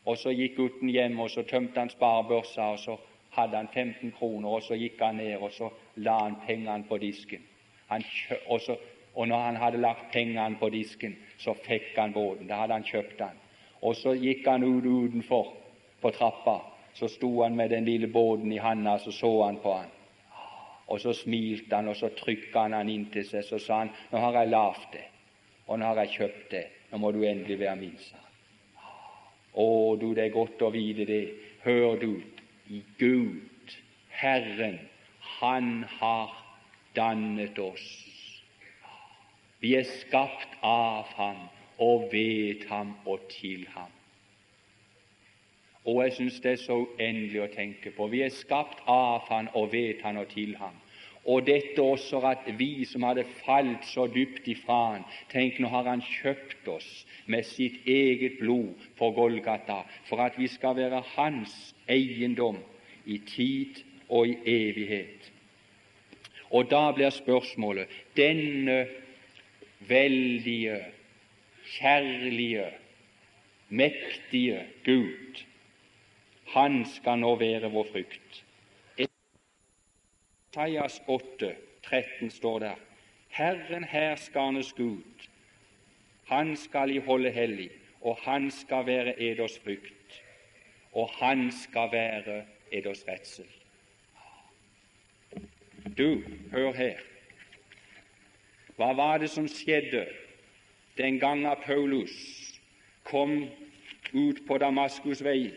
Og 0.06 0.16
så 0.18 0.30
gikk 0.30 0.56
gutten 0.56 0.88
hjem, 0.92 1.18
og 1.20 1.30
så 1.30 1.42
tømte 1.42 1.80
han 1.80 1.90
sparebørsa, 1.90 2.70
og 2.72 2.78
så 2.78 2.96
hadde 3.36 3.56
han 3.56 3.68
15 3.72 4.12
kroner, 4.18 4.48
og 4.48 4.62
så 4.62 4.78
gikk 4.78 5.00
han 5.02 5.18
ned, 5.20 5.36
og 5.36 5.52
så 5.52 5.70
la 5.96 6.18
han 6.22 6.36
pengene 6.46 6.84
på 6.88 6.98
disken. 6.98 7.42
Han, 7.88 8.04
og, 8.46 8.60
så, 8.60 8.76
og 9.14 9.28
når 9.28 9.42
han 9.48 9.56
hadde 9.56 9.82
lagt 9.82 10.12
pengene 10.12 10.56
på 10.60 10.70
disken, 10.72 11.16
så 11.38 11.54
fikk 11.54 11.96
han 11.96 12.12
båten. 12.12 12.46
Da 12.46 12.62
hadde 12.62 12.78
han 12.78 12.86
kjøpt 12.86 13.18
den. 13.18 13.42
Og 13.82 13.96
så 13.96 14.14
gikk 14.16 14.46
han 14.48 14.64
ut 14.64 14.84
utenfor 14.84 15.52
på 16.00 16.12
trappa. 16.16 16.60
Så 16.96 17.08
sto 17.12 17.42
han 17.42 17.56
med 17.56 17.70
den 17.70 17.84
lille 17.84 18.08
båten 18.08 18.52
i 18.52 18.58
handa, 18.58 18.98
så 18.98 19.12
så 19.12 19.44
han 19.44 19.60
på 19.60 19.74
han. 19.74 19.92
Og 20.86 21.00
så 21.00 21.12
smilte 21.12 21.76
han, 21.76 21.88
og 21.88 21.96
så 21.96 22.08
trykka 22.08 22.60
han 22.60 22.72
han 22.72 22.88
inntil 22.88 23.26
seg. 23.26 23.44
Så 23.44 23.58
sa 23.58 23.78
han, 23.78 23.90
'Nå 24.10 24.18
har 24.18 24.32
jeg 24.32 24.48
lavt 24.48 24.92
det, 24.92 25.04
og 25.66 25.78
nå 25.78 25.84
har 25.84 25.96
jeg 26.04 26.08
kjøpt 26.08 26.50
det. 26.50 26.66
Nå 26.90 26.98
må 26.98 27.10
du 27.12 27.22
endelig 27.24 27.58
være 27.60 27.76
min', 27.76 27.98
sa 27.98 28.16
han. 28.16 28.26
Å, 29.54 29.96
du, 29.96 30.14
det 30.14 30.24
er 30.24 30.28
godt 30.28 30.62
å 30.62 30.70
vite 30.70 31.04
det. 31.04 31.34
Hør 31.64 31.96
du, 31.96 32.22
Gud, 32.98 33.76
Herren, 34.08 34.78
Han 35.40 35.84
har 35.98 36.32
dannet 36.94 37.58
oss 37.58 38.05
vi 39.66 39.74
er 39.74 39.86
skapt 39.88 40.52
av 40.62 41.08
ham 41.18 41.38
og 41.82 42.08
ved 42.12 42.68
ham 42.70 42.94
og 43.04 43.24
til 43.32 43.64
ham. 43.74 43.90
Og 45.86 46.02
jeg 46.04 46.12
syns 46.16 46.40
det 46.42 46.52
er 46.52 46.60
så 46.62 46.76
uendelig 46.84 47.40
å 47.42 47.52
tenke 47.54 47.90
på. 47.94 48.06
Vi 48.12 48.22
er 48.22 48.34
skapt 48.34 48.84
av 48.90 49.26
ham 49.30 49.48
og 49.58 49.72
ved 49.72 50.02
ham 50.04 50.20
og 50.22 50.28
til 50.30 50.54
ham. 50.60 50.76
Og 51.26 51.42
dette 51.48 51.82
også 51.82 52.20
at 52.28 52.46
vi 52.58 52.84
som 52.86 53.02
hadde 53.02 53.24
falt 53.40 53.86
så 53.90 54.04
dypt 54.06 54.46
ifra 54.46 54.76
han, 54.92 55.06
tenk, 55.32 55.58
nå 55.58 55.70
har 55.72 55.88
han 55.90 56.04
kjøpt 56.04 56.68
oss 56.70 56.90
med 57.26 57.46
sitt 57.48 57.80
eget 57.90 58.38
blod 58.38 58.84
for 58.98 59.14
Golgata, 59.16 59.80
for 60.06 60.22
at 60.22 60.38
vi 60.38 60.46
skal 60.50 60.76
være 60.78 61.02
hans 61.16 61.56
eiendom 61.90 62.60
i 63.06 63.18
tid 63.26 63.82
og 64.06 64.30
i 64.30 64.38
evighet. 64.52 65.32
Og 66.54 66.70
da 66.70 66.84
blir 66.94 67.10
spørsmålet 67.10 67.90
denne 68.14 68.84
veldige, 69.88 70.84
kjærlige, 71.64 72.70
mektige 73.68 74.66
Gud. 74.84 75.44
Han 76.46 76.84
skal 76.86 77.18
nå 77.18 77.34
være 77.36 77.70
vår 77.70 77.86
frykt. 77.92 78.44
Isaias 80.56 81.02
8, 81.06 81.56
13 81.82 82.30
står 82.30 82.58
der 82.58 82.74
Herren 83.28 83.84
herskernes 83.84 84.72
Gud, 84.72 85.28
Han 86.26 86.56
skal 86.56 86.90
I 86.90 86.98
holde 86.98 87.30
hellig, 87.30 87.70
og 88.00 88.16
Han 88.22 88.50
skal 88.50 88.86
være 88.86 89.22
eders 89.22 89.58
frykt, 89.58 90.22
og 90.92 91.08
Han 91.08 91.52
skal 91.52 91.88
være 91.92 92.44
eders 92.72 93.04
redsel. 93.08 93.46
Du, 95.98 96.22
hør 96.52 96.72
her. 96.72 96.96
Hva 98.76 98.92
var 98.96 99.18
det 99.22 99.30
som 99.32 99.48
skjedde 99.48 100.04
den 100.96 101.18
gangen 101.20 101.56
Paulus 101.64 102.12
kom 103.04 103.46
ut 104.12 104.42
på 104.46 104.58
Damaskusveien 104.58 105.54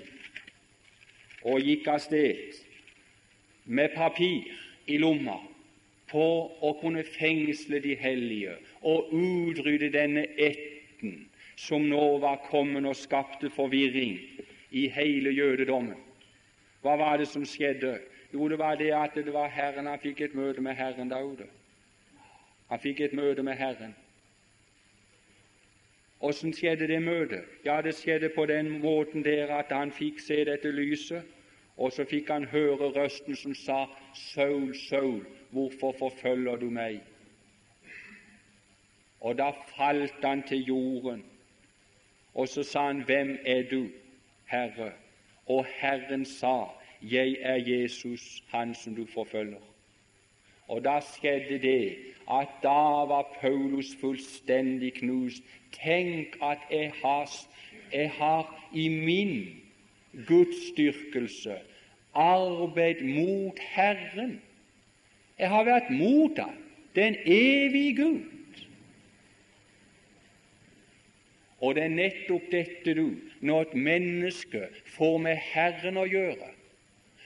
og 1.48 1.64
gikk 1.64 1.88
av 1.88 2.02
sted 2.04 2.58
med 3.66 3.94
papir 3.96 4.48
i 4.88 4.98
lomma 5.00 5.38
på 6.10 6.26
å 6.66 6.74
kunne 6.82 7.04
fengsle 7.06 7.80
de 7.84 7.96
hellige 8.00 8.56
og 8.82 9.12
utrydde 9.14 9.92
denne 9.94 10.26
ætten 10.40 11.26
som 11.60 11.86
nå 11.92 12.18
var 12.24 12.42
kommet 12.48 12.88
og 12.88 12.98
skapte 12.98 13.52
forvirring 13.52 14.16
i 14.72 14.88
hele 14.96 15.34
jødedommen. 15.36 15.98
Hva 16.82 16.96
var 16.96 17.20
det 17.20 17.28
som 17.28 17.44
skjedde? 17.46 17.98
Jo, 18.32 18.48
det 18.48 18.60
var 18.60 18.78
det 18.80 18.94
at 18.96 19.16
det 19.16 19.34
var 19.34 19.52
Herren. 19.52 19.90
Han 19.90 20.00
fikk 20.00 20.22
et 20.22 20.36
møte 20.38 20.62
med 20.64 20.78
Herren 20.80 21.12
der 21.12 21.26
ute. 21.26 21.48
Han 22.70 22.80
fikk 22.80 23.02
et 23.02 23.14
møte 23.14 23.44
med 23.44 23.58
Herren. 23.58 23.96
Åssen 26.20 26.54
skjedde 26.54 26.88
det 26.88 27.00
møtet? 27.02 27.46
Ja, 27.66 27.82
det 27.82 27.96
skjedde 27.96 28.30
på 28.36 28.46
den 28.46 28.70
måten 28.82 29.24
der 29.24 29.54
at 29.56 29.72
han 29.72 29.92
fikk 29.92 30.20
se 30.20 30.44
dette 30.46 30.72
lyset, 30.72 31.24
og 31.78 31.94
så 31.96 32.04
fikk 32.04 32.28
han 32.30 32.46
høre 32.52 32.92
røsten 32.92 33.36
som 33.40 33.56
sa, 33.56 33.86
Saul, 34.14 34.74
Saul, 34.76 35.24
hvorfor 35.50 35.96
forfølger 36.00 36.60
du 36.60 36.68
meg? 36.70 37.00
Og 39.20 39.38
da 39.38 39.52
falt 39.76 40.20
han 40.24 40.44
til 40.44 40.66
jorden, 40.68 41.24
og 42.34 42.48
så 42.48 42.64
sa 42.64 42.86
han, 42.88 43.02
Hvem 43.08 43.38
er 43.46 43.64
du, 43.72 43.88
Herre? 44.46 44.92
Og 45.48 45.66
Herren 45.66 46.26
sa, 46.26 46.68
Jeg 47.02 47.38
er 47.42 47.56
Jesus, 47.56 48.44
han 48.48 48.76
som 48.76 48.96
du 48.96 49.06
forfølger. 49.06 49.64
Og 50.68 50.84
da 50.84 51.00
skjedde 51.00 51.60
det 51.60 51.96
at 52.30 52.50
da 52.64 53.06
var 53.10 53.26
Paulus 53.42 53.96
fullstendig 54.02 54.94
knust. 54.94 55.44
Tenk 55.72 56.38
at 56.42 56.62
jeg 56.72 56.92
har, 57.04 57.30
jeg 57.94 58.12
har 58.12 58.70
i 58.74 58.88
min 58.88 59.62
gudsdyrkelse 60.28 61.58
arbeid 62.14 63.02
mot 63.02 63.60
Herren. 63.60 64.42
Jeg 65.40 65.50
har 65.50 65.64
vært 65.64 65.90
mot 65.90 66.40
ham, 66.40 66.58
den 66.96 67.16
evige 67.26 67.96
Gud. 67.96 68.22
Og 71.60 71.76
det 71.76 71.84
er 71.84 71.92
nettopp 71.92 72.52
dette, 72.52 72.94
du, 72.96 73.16
når 73.42 73.62
et 73.62 73.74
menneske 73.74 74.68
får 74.96 75.18
med 75.24 75.36
Herren 75.52 76.00
å 76.00 76.06
gjøre, 76.08 76.54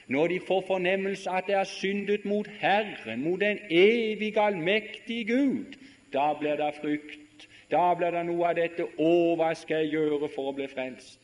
når 0.08 0.28
de 0.28 0.39
får 0.48 0.63
fornemmelse 0.68 1.30
at 1.30 1.48
det 1.48 1.56
er 1.56 1.63
syndet 1.63 2.26
mot 2.26 2.48
Herren, 2.48 3.24
mot 3.24 3.39
den 3.39 3.60
evige, 3.70 4.39
allmektige 4.39 5.26
Gud, 5.26 5.78
da 6.13 6.34
blir 6.39 6.56
det 6.56 6.74
frykt. 6.82 7.48
Da 7.72 7.94
blir 7.98 8.12
det 8.12 8.26
noe 8.28 8.50
av 8.52 8.58
dette 8.60 8.86
Å, 8.86 9.12
hva 9.39 9.54
skal 9.58 9.84
jeg 9.84 9.96
gjøre 9.96 10.30
for 10.36 10.52
å 10.52 10.56
bli 10.58 10.68
frelst? 10.70 11.23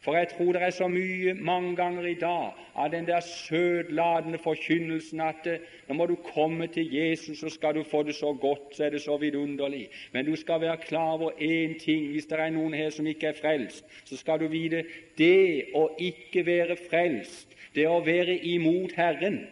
For 0.00 0.16
jeg 0.16 0.28
tror 0.28 0.52
det 0.52 0.62
er 0.62 0.70
så 0.72 0.86
mye 0.88 1.34
mange 1.34 1.74
ganger 1.76 2.06
i 2.08 2.14
dag 2.16 2.56
av 2.74 2.88
den 2.92 3.04
der 3.06 3.20
søtladende 3.20 4.38
forkynnelsen 4.40 5.20
at 5.20 5.44
eh, 5.46 5.66
nå 5.88 5.96
må 5.98 6.06
du 6.08 6.14
komme 6.24 6.70
til 6.72 6.88
Jesus, 6.94 7.42
så 7.42 7.50
skal 7.52 7.76
du 7.76 7.82
få 7.84 8.00
det 8.08 8.14
så 8.16 8.32
godt, 8.32 8.72
så 8.76 8.86
er 8.86 8.94
det 8.96 9.02
så 9.04 9.18
vidunderlig. 9.20 9.90
Men 10.12 10.24
du 10.24 10.32
skal 10.40 10.60
være 10.60 10.80
klar 10.86 11.12
over 11.18 11.30
én 11.36 11.76
ting. 11.84 12.08
Hvis 12.14 12.26
det 12.26 12.40
er 12.40 12.50
noen 12.50 12.74
her 12.74 12.90
som 12.90 13.06
ikke 13.06 13.26
er 13.28 13.40
frelst, 13.42 13.84
så 14.08 14.16
skal 14.16 14.40
du 14.40 14.48
vite 14.48 14.86
det 15.18 15.68
å 15.76 15.90
ikke 16.00 16.46
være 16.46 16.80
frelst, 16.88 17.52
det 17.76 17.84
å 17.88 18.00
være 18.00 18.40
imot 18.40 18.96
Herren, 18.96 19.42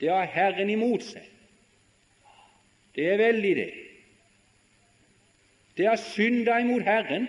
det 0.00 0.10
å 0.10 0.18
ha 0.18 0.26
Herren 0.26 0.74
imot 0.74 1.06
seg. 1.06 1.22
Det 2.98 3.12
er 3.12 3.20
veldig, 3.22 3.54
det. 3.56 3.72
Det 5.78 5.86
er 5.86 6.00
synda 6.02 6.58
imot 6.58 6.82
Herren. 6.82 7.28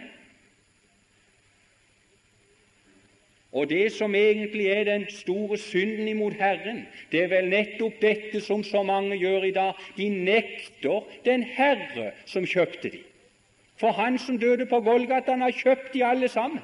Og 3.51 3.69
det 3.69 3.91
som 3.91 4.15
egentlig 4.15 4.67
er 4.67 4.83
den 4.83 5.05
store 5.09 5.57
synden 5.57 6.07
imot 6.07 6.33
Herren, 6.38 6.83
det 7.12 7.23
er 7.23 7.31
vel 7.31 7.49
nettopp 7.49 7.97
dette 8.01 8.41
som 8.45 8.63
så 8.63 8.83
mange 8.85 9.17
gjør 9.17 9.47
i 9.47 9.53
dag. 9.55 9.73
De 9.97 10.09
nekter 10.09 11.07
den 11.25 11.43
Herre 11.43 12.12
som 12.29 12.45
kjøpte 12.45 12.91
de. 12.93 12.99
For 13.79 13.91
Han 13.91 14.19
som 14.19 14.38
døde 14.38 14.65
på 14.65 14.81
Golgata, 14.81 15.31
han 15.31 15.41
har 15.41 15.55
kjøpt 15.55 15.93
de 15.93 16.05
alle 16.05 16.27
sammen. 16.27 16.59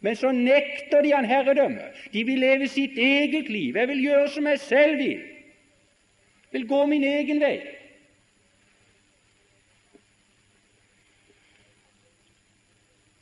Men 0.00 0.16
så 0.16 0.32
nekter 0.32 1.02
de 1.02 1.12
han 1.12 1.24
herredømme. 1.24 1.82
De 2.12 2.24
vil 2.24 2.38
leve 2.38 2.68
sitt 2.68 2.98
eget 2.98 3.48
liv. 3.48 3.76
Jeg 3.76 3.88
vil 3.88 4.02
gjøre 4.04 4.28
som 4.28 4.46
jeg 4.46 4.60
selv 4.60 4.98
vil. 4.98 5.20
Jeg 6.52 6.60
Vil 6.60 6.68
gå 6.68 6.86
min 6.86 7.04
egen 7.04 7.40
vei. 7.40 7.60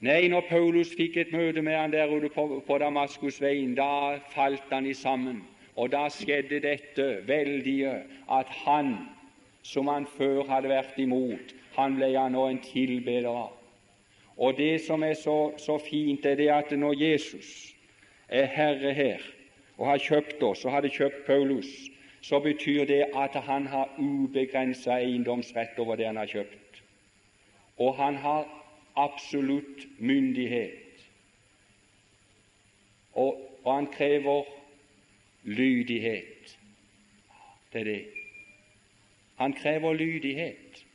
Nei, 0.04 0.26
når 0.28 0.42
Paulus 0.50 0.90
fikk 0.92 1.14
et 1.16 1.30
møte 1.32 1.62
med 1.64 1.78
han 1.78 1.92
der 1.92 2.10
ute 2.12 2.28
på, 2.28 2.42
på 2.66 2.76
Damaskusveien, 2.82 3.72
da 3.78 4.18
falt 4.34 4.66
han 4.68 4.84
i 4.84 4.92
sammen. 4.92 5.38
Og 5.80 5.94
da 5.94 6.02
skjedde 6.12 6.58
dette 6.60 7.06
veldige 7.24 7.94
at 8.28 8.50
han 8.66 8.90
som 9.64 9.88
han 9.88 10.04
før 10.04 10.42
hadde 10.50 10.68
vært 10.68 10.98
imot, 11.00 11.54
han 11.78 11.96
ble 11.96 12.10
han 12.18 12.36
nå 12.36 12.42
en 12.50 12.60
tilbeder 12.66 13.30
av. 13.30 13.54
Og 14.36 14.58
det 14.58 14.82
som 14.84 15.02
er 15.06 15.14
så, 15.16 15.54
så 15.62 15.78
fint, 15.80 16.26
er 16.26 16.36
det 16.36 16.50
at 16.52 16.74
når 16.76 16.98
Jesus 17.00 17.54
er 18.28 18.50
herre 18.50 18.92
her 18.92 19.24
og 19.78 19.86
har 19.88 20.02
kjøpt 20.02 20.42
oss 20.42 20.66
og 20.66 20.74
hadde 20.74 20.92
kjøpt 20.92 21.24
Paulus, 21.26 21.70
så 22.20 22.42
betyr 22.44 22.84
det 22.90 23.06
at 23.16 23.40
han 23.48 23.70
har 23.72 23.96
ubegrensa 23.98 24.98
eiendomsrett 24.98 25.78
over 25.78 25.96
det 25.96 26.10
han 26.10 26.20
har 26.20 26.28
kjøpt. 26.28 26.82
Og 27.78 27.96
han 27.96 28.20
har 28.20 28.44
absolutt 28.96 29.86
myndighet. 29.98 31.08
Og, 33.12 33.60
og 33.64 33.74
han 33.74 33.86
krever 33.86 34.44
lydighet. 35.42 36.58
Det 37.72 37.80
er 37.80 37.84
det. 37.84 38.04
Han 39.36 39.52
krever 39.52 39.92
lydighet. 39.92 40.86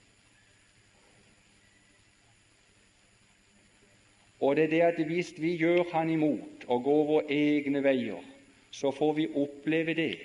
Og 4.40 4.56
det 4.56 4.64
er 4.64 4.70
det 4.70 4.82
at 4.82 5.06
hvis 5.06 5.34
vi 5.42 5.56
gjør 5.58 5.84
Han 5.92 6.10
imot 6.10 6.66
og 6.68 6.84
går 6.84 7.06
våre 7.06 7.32
egne 7.32 7.84
veier, 7.84 8.24
så 8.72 8.92
får 8.92 9.14
vi 9.14 9.28
oppleve 9.36 9.94
det 9.94 10.20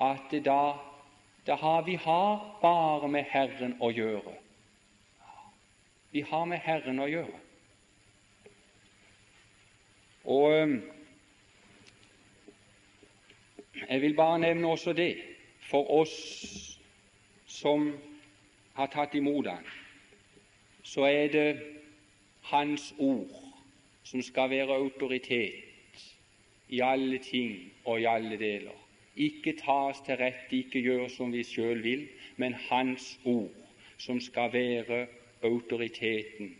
at 0.00 0.32
da, 0.44 0.72
da 1.46 1.54
har 1.54 1.82
vi 1.82 1.94
har 1.94 2.58
bare 2.62 3.08
med 3.08 3.24
Herren 3.30 3.76
å 3.80 3.90
gjøre. 3.90 4.34
Vi 6.12 6.20
har 6.20 6.44
med 6.44 6.60
Herren 6.60 7.00
å 7.00 7.08
gjøre. 7.08 7.38
Og 10.24 10.52
jeg 13.88 14.00
vil 14.00 14.14
bare 14.16 14.38
nevne 14.38 14.68
også 14.68 14.92
det 14.92 15.14
for 15.70 15.88
oss 16.02 16.16
som 17.48 17.88
har 18.76 18.90
tatt 18.92 19.14
imot 19.16 19.48
Han, 19.48 19.64
så 20.82 21.08
er 21.08 21.32
det 21.32 21.48
Hans 22.52 22.92
ord 22.98 23.32
som 24.04 24.22
skal 24.22 24.50
være 24.50 24.76
autoritet 24.76 26.04
i 26.68 26.80
alle 26.84 27.18
ting 27.24 27.72
og 27.84 28.00
i 28.00 28.08
alle 28.08 28.36
deler. 28.36 28.76
Ikke 29.16 29.56
tas 29.56 30.00
til 30.04 30.16
rette, 30.16 30.56
ikke 30.56 30.80
gjøre 30.80 31.08
som 31.12 31.32
vi 31.32 31.44
sjøl 31.44 31.82
vil, 31.84 32.06
men 32.36 32.54
Hans 32.68 33.18
ord 33.24 33.52
som 33.98 34.20
skal 34.20 34.52
være 34.52 35.06
autoriteten. 35.42 36.56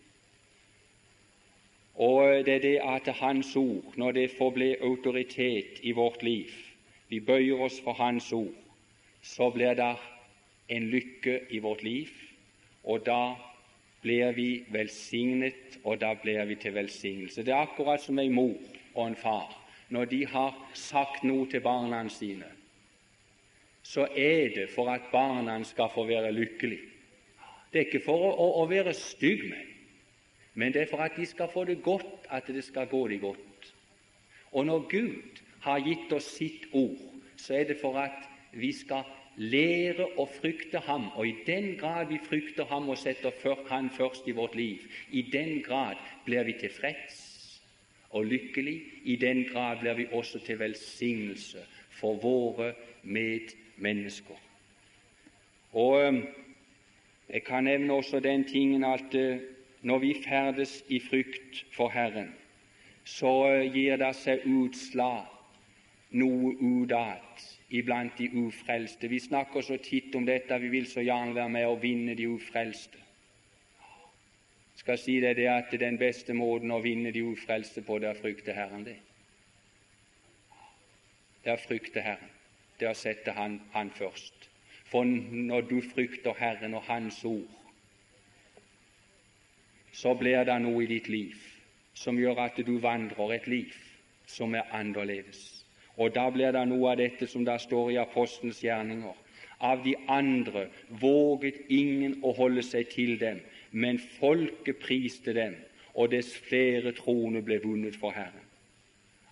Og 1.95 2.47
det 2.47 2.55
er 2.55 2.59
det 2.59 2.79
at 2.85 3.15
Hans 3.21 3.57
ord, 3.57 3.95
når 3.97 4.13
det 4.13 4.31
får 4.39 4.51
bli 4.51 4.77
autoritet 4.81 5.81
i 5.83 5.93
vårt 5.93 6.23
liv, 6.23 6.51
vi 7.09 7.21
bøyer 7.21 7.61
oss 7.61 7.81
for 7.85 7.93
Hans 7.93 8.33
ord, 8.33 8.55
så 9.23 9.51
blir 9.51 9.75
det 9.75 9.95
en 10.69 10.89
lykke 10.91 11.41
i 11.51 11.59
vårt 11.59 11.83
liv, 11.83 12.09
og 12.85 13.07
da 13.07 13.35
blir 14.03 14.33
vi 14.33 14.65
velsignet, 14.73 15.79
og 15.85 16.01
da 16.01 16.15
blir 16.23 16.45
vi 16.45 16.55
til 16.55 16.75
velsignelse. 16.75 17.43
Det 17.43 17.53
er 17.53 17.67
akkurat 17.67 18.03
som 18.03 18.19
en 18.19 18.35
mor 18.35 18.57
og 18.95 19.07
en 19.07 19.17
far. 19.17 19.59
Når 19.89 20.05
de 20.05 20.27
har 20.27 20.57
sagt 20.75 21.25
noe 21.25 21.47
til 21.51 21.61
barna 21.61 22.09
sine, 22.09 22.49
så 23.83 24.07
er 24.17 24.55
det 24.55 24.71
for 24.71 24.89
at 24.91 25.11
barna 25.13 25.59
skal 25.65 25.91
få 25.95 26.07
være 26.07 26.33
lykkelige. 26.33 26.92
Det 27.73 27.81
er 27.81 27.87
ikke 27.89 28.05
for 28.05 28.29
å, 28.29 28.49
å, 28.61 28.67
være 28.69 28.93
stygg 28.95 29.47
med 29.49 29.73
men 30.55 30.73
det 30.73 30.83
er 30.83 30.91
for 30.91 31.01
at 31.01 31.17
de 31.17 31.27
skal 31.27 31.49
få 31.49 31.65
det 31.65 31.79
godt, 31.83 32.27
at 32.29 32.47
det 32.47 32.65
skal 32.65 32.87
gå 32.87 33.07
de 33.09 33.19
godt. 33.19 33.73
Og 34.53 34.67
når 34.67 34.85
Gud 34.89 35.41
har 35.65 35.81
gitt 35.81 36.13
oss 36.13 36.29
sitt 36.37 36.67
ord, 36.73 37.01
så 37.37 37.55
er 37.55 37.65
det 37.71 37.79
for 37.81 37.97
at 37.97 38.27
vi 38.53 38.73
skal 38.77 39.09
lære 39.37 40.11
å 40.21 40.27
frykte 40.29 40.83
Ham. 40.85 41.09
Og 41.17 41.27
i 41.27 41.37
den 41.47 41.77
grad 41.81 42.11
vi 42.13 42.21
frykter 42.21 42.69
Ham 42.69 42.91
og 42.93 42.99
setter 43.01 43.33
Han 43.71 43.91
først 43.91 44.29
i 44.29 44.37
vårt 44.37 44.55
liv, 44.55 44.85
i 45.11 45.23
den 45.23 45.63
grad 45.63 45.97
blir 46.27 46.45
vi 46.45 46.59
tilfreds 46.61 47.29
og 48.11 48.27
lykkelig. 48.29 48.77
I 49.05 49.17
den 49.17 49.45
grad 49.49 49.81
blir 49.81 49.95
vi 49.95 50.07
også 50.13 50.39
til 50.45 50.59
velsignelse 50.59 51.65
for 51.97 52.21
våre 52.21 52.75
medmennesker. 53.03 54.37
Og 55.73 56.25
jeg 57.29 57.45
kan 57.45 57.65
nevne 57.65 57.93
også 57.93 58.21
den 58.21 58.45
tingen 58.45 58.85
at 58.85 59.15
eh, 59.15 59.41
når 59.83 59.99
vi 59.99 60.15
ferdes 60.25 60.85
i 60.89 61.01
frykt 61.01 61.65
for 61.73 61.89
Herren, 61.89 62.35
så 63.05 63.33
eh, 63.51 63.69
gir 63.75 63.97
det 63.97 64.15
seg 64.17 64.47
utslag 64.47 65.29
noe 66.13 66.53
udat 66.61 67.47
iblant 67.73 68.19
de 68.19 68.29
ufrelste. 68.45 69.09
Vi 69.09 69.19
snakker 69.21 69.65
så 69.65 69.79
titt 69.83 70.15
om 70.15 70.27
dette, 70.27 70.59
vi 70.61 70.69
vil 70.69 70.87
så 70.87 71.01
gjerne 71.01 71.35
være 71.35 71.55
med 71.57 71.67
å 71.67 71.79
vinne 71.81 72.15
de 72.15 72.29
ufrelste. 72.29 72.99
skal 74.77 74.99
si 74.99 75.21
deg 75.21 75.37
det 75.37 75.49
at 75.49 75.75
den 75.79 75.99
beste 75.99 76.35
måten 76.35 76.71
å 76.71 76.81
vinne 76.83 77.13
de 77.13 77.23
ufrelste 77.23 77.83
på, 77.87 77.99
det 77.99 78.09
er 78.09 78.17
å 78.17 78.23
frykte 78.23 78.53
Herren. 78.53 78.85
Det 78.85 78.97
Det 81.43 81.51
er 81.51 81.59
å 81.59 81.67
frykte 81.67 82.01
Herren. 82.01 82.31
Det 82.79 82.87
er 82.87 82.91
å 82.91 82.99
sette 82.99 83.33
han, 83.33 83.61
han 83.73 83.91
først. 83.91 84.52
For 84.93 85.09
når 85.09 85.61
du 85.71 85.79
frykter 85.81 86.37
Herren 86.37 86.75
og 86.75 86.83
Hans 86.85 87.25
ord, 87.25 87.49
så 89.93 90.13
blir 90.21 90.45
det 90.45 90.59
noe 90.61 90.83
i 90.85 90.91
ditt 90.91 91.09
liv 91.09 91.39
som 91.97 92.21
gjør 92.21 92.43
at 92.45 92.61
du 92.67 92.75
vandrer 92.81 93.33
et 93.39 93.49
liv 93.49 93.73
som 94.29 94.53
er 94.57 94.69
annerledes. 94.77 95.41
Og 95.97 96.13
da 96.13 96.27
blir 96.33 96.53
det 96.53 96.67
noe 96.69 96.93
av 96.93 97.01
dette 97.01 97.29
som 97.29 97.45
det 97.45 97.57
står 97.65 97.91
i 97.95 97.99
apostelens 98.05 98.61
gjerninger. 98.65 99.17
Av 99.65 99.81
de 99.85 99.97
andre 100.13 100.67
våget 101.01 101.73
ingen 101.73 102.19
å 102.25 102.33
holde 102.37 102.65
seg 102.67 102.89
til 102.93 103.17
dem, 103.21 103.41
men 103.71 104.01
folket 104.21 104.81
priste 104.85 105.33
dem, 105.37 105.57
og 105.95 106.13
dess 106.13 106.33
flere 106.49 106.93
troende 106.97 107.45
ble 107.45 107.61
vunnet 107.65 107.97
for 107.97 108.13
Herren. 108.17 108.49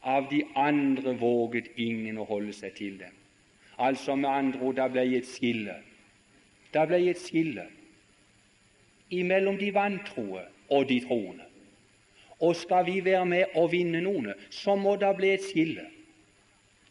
Av 0.00 0.28
de 0.32 0.44
andre 0.56 1.16
våget 1.20 1.72
ingen 1.76 2.20
å 2.20 2.28
holde 2.28 2.56
seg 2.56 2.76
til 2.80 3.00
dem. 3.00 3.19
Altså 3.80 4.14
med 4.14 4.28
andre 4.28 4.60
ord, 4.60 4.76
det 4.76 4.90
ble 4.92 5.04
et 5.16 5.26
skille. 5.26 5.74
Det 6.74 6.88
ble 6.88 6.98
et 7.10 7.18
skille 7.18 7.66
imellom 9.10 9.56
de 9.58 9.72
vantroe 9.74 10.42
og 10.70 10.88
de 10.88 11.00
troende. 11.06 11.46
Og 12.40 12.56
skal 12.56 12.86
vi 12.86 13.00
være 13.04 13.26
med 13.26 13.56
og 13.58 13.72
vinne 13.72 14.00
noen, 14.00 14.30
så 14.50 14.76
må 14.78 14.94
det 14.96 15.10
bli 15.16 15.32
et 15.34 15.44
skille. 15.44 15.88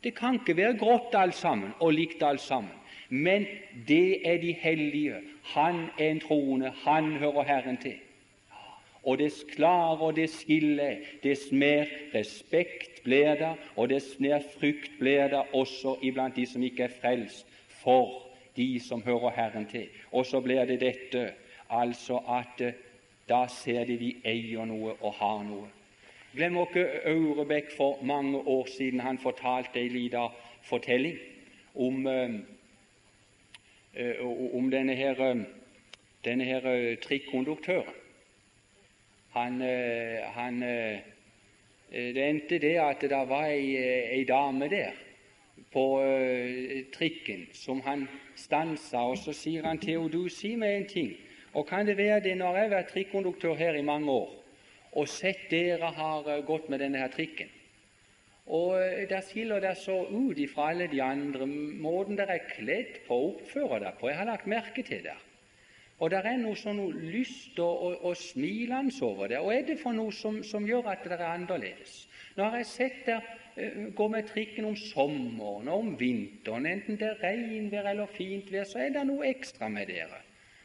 Det 0.03 0.13
kan 0.15 0.37
ikke 0.39 0.57
være 0.57 0.77
grått 0.79 1.15
alt 1.15 1.35
sammen 1.35 1.71
og 1.79 1.93
likt 1.95 2.23
alt 2.23 2.41
sammen. 2.41 2.75
Men 3.09 3.47
det 3.87 4.21
er 4.27 4.37
de 4.37 4.51
hellige. 4.53 5.21
Han 5.55 5.87
er 5.97 6.11
en 6.11 6.19
troende. 6.19 6.73
Han 6.85 7.15
hører 7.17 7.43
Herren 7.43 7.77
til. 7.77 7.97
Og 9.03 9.17
dess 9.19 9.43
klarere 9.53 10.09
og 10.09 10.15
dess 10.15 10.41
skille, 10.41 10.89
dess 11.23 11.51
mer 11.51 11.87
respekt 12.13 13.03
blir 13.03 13.35
det, 13.39 13.53
og 13.75 13.89
dess 13.89 14.17
mer 14.19 14.43
frykt 14.59 14.99
blir 14.99 15.29
det 15.31 15.43
også 15.53 15.97
iblant 16.03 16.35
de 16.35 16.45
som 16.45 16.63
ikke 16.63 16.83
er 16.83 16.97
frelst, 17.01 17.47
for 17.79 18.29
de 18.55 18.79
som 18.83 19.03
hører 19.03 19.29
Herren 19.29 19.65
til. 19.65 19.87
Og 20.11 20.25
så 20.25 20.41
blir 20.41 20.65
det 20.65 20.81
dette, 20.81 21.31
altså 21.69 22.19
at 22.27 22.73
da 23.29 23.45
ser 23.47 23.85
de 23.85 23.97
de 23.97 24.15
eier 24.25 24.65
noe 24.65 24.95
og 24.99 25.13
har 25.13 25.43
noe. 25.47 25.67
Glem 26.35 26.57
ikke 26.61 26.85
Aurebekk 27.09 27.71
for 27.77 28.03
mange 28.03 28.37
år 28.37 28.67
siden. 28.77 28.99
Han 28.99 29.17
fortalte 29.17 29.79
en 29.79 29.91
liten 29.91 30.35
fortelling 30.63 31.17
om, 31.75 32.05
uh, 32.05 32.29
om 34.57 34.71
denne 34.71 34.95
her, 34.95 35.45
denne 36.25 36.43
her 36.43 36.95
trikkonduktøren. 37.01 37.98
Han, 39.35 39.61
uh, 39.61 40.25
han 40.35 40.61
Det 41.89 42.23
endte 42.23 42.59
det 42.61 42.75
at 42.77 43.01
det 43.01 43.21
var 43.29 43.47
ei, 43.49 43.75
ei 44.13 44.23
dame 44.23 44.67
der 44.69 44.93
på 45.73 45.85
trikken 46.93 47.47
som 47.53 47.81
han 47.81 48.07
stansa, 48.37 49.01
og 49.09 49.17
så 49.17 49.33
sier 49.33 49.65
han 49.65 49.81
til 49.81 49.97
henne, 49.97 50.11
du, 50.13 50.29
si 50.29 50.55
meg 50.55 50.75
en 50.75 50.87
ting. 50.89 51.09
Og 51.53 51.65
kan 51.67 51.85
det 51.85 51.97
være 51.97 52.21
det 52.25 52.35
når 52.37 52.55
jeg 52.55 52.67
har 52.67 52.75
vært 52.75 52.91
trikkonduktør 52.93 53.57
her 53.57 53.77
i 53.77 53.85
mange 53.85 54.11
år 54.11 54.39
og 54.97 55.09
sett 55.09 55.49
dere 55.51 55.91
har 55.95 56.27
eh, 56.29 56.43
gått 56.45 56.69
med 56.69 56.81
denne 56.81 57.01
her 57.01 57.11
trikken 57.13 57.49
og 58.49 58.79
eh, 58.81 59.05
Der 59.09 59.21
skiller 59.21 59.61
det 59.61 59.75
så 59.77 60.01
ut 60.09 60.37
ifra 60.41 60.71
alle 60.71 60.87
de 60.89 61.01
andre 61.03 61.45
måten 61.45 62.17
dere 62.17 62.39
er 62.39 62.47
kledd 62.49 63.03
på 63.07 63.17
og 63.17 63.35
oppfører 63.35 63.83
dere 63.83 63.97
på. 63.99 64.09
Jeg 64.09 64.17
har 64.17 64.29
lagt 64.31 64.47
merke 64.49 64.83
til 64.83 65.03
det. 65.05 65.17
Og 65.99 66.11
det 66.11 66.19
er 66.23 66.37
noe 66.39 66.55
sånn 66.55 66.79
lyst 67.11 67.59
og, 67.59 67.81
og, 67.83 67.95
og 68.07 68.15
smilende 68.15 68.95
over 69.03 69.27
det. 69.27 69.41
Og 69.43 69.51
er 69.51 69.65
det 69.67 69.79
for 69.81 69.95
noe 69.95 70.13
som, 70.15 70.39
som 70.47 70.67
gjør 70.67 70.87
at 70.93 71.03
det 71.03 71.17
er 71.17 71.25
annerledes? 71.27 72.05
Nå 72.37 72.47
har 72.47 72.61
jeg 72.61 72.69
sett 72.69 73.01
dere 73.07 73.35
uh, 73.57 73.89
gå 73.95 74.07
med 74.07 74.29
trikken 74.29 74.69
om 74.69 74.77
sommeren 74.79 75.67
og 75.67 75.83
om 75.83 75.91
vinteren, 75.99 76.69
enten 76.69 76.99
det 77.01 77.09
er 77.09 77.21
regnvær 77.25 77.91
eller 77.91 78.15
fint 78.15 78.47
vær, 78.53 78.67
så 78.69 78.85
er 78.85 78.95
det 78.95 79.03
noe 79.09 79.27
ekstra 79.27 79.67
med 79.71 79.91
dere. 79.91 80.21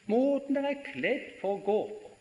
Måten 0.07 0.55
dere 0.55 0.77
er 0.77 0.87
kledd 0.87 1.29
for 1.41 1.59
å 1.59 1.65
gå 1.67 1.79
på 1.91 2.13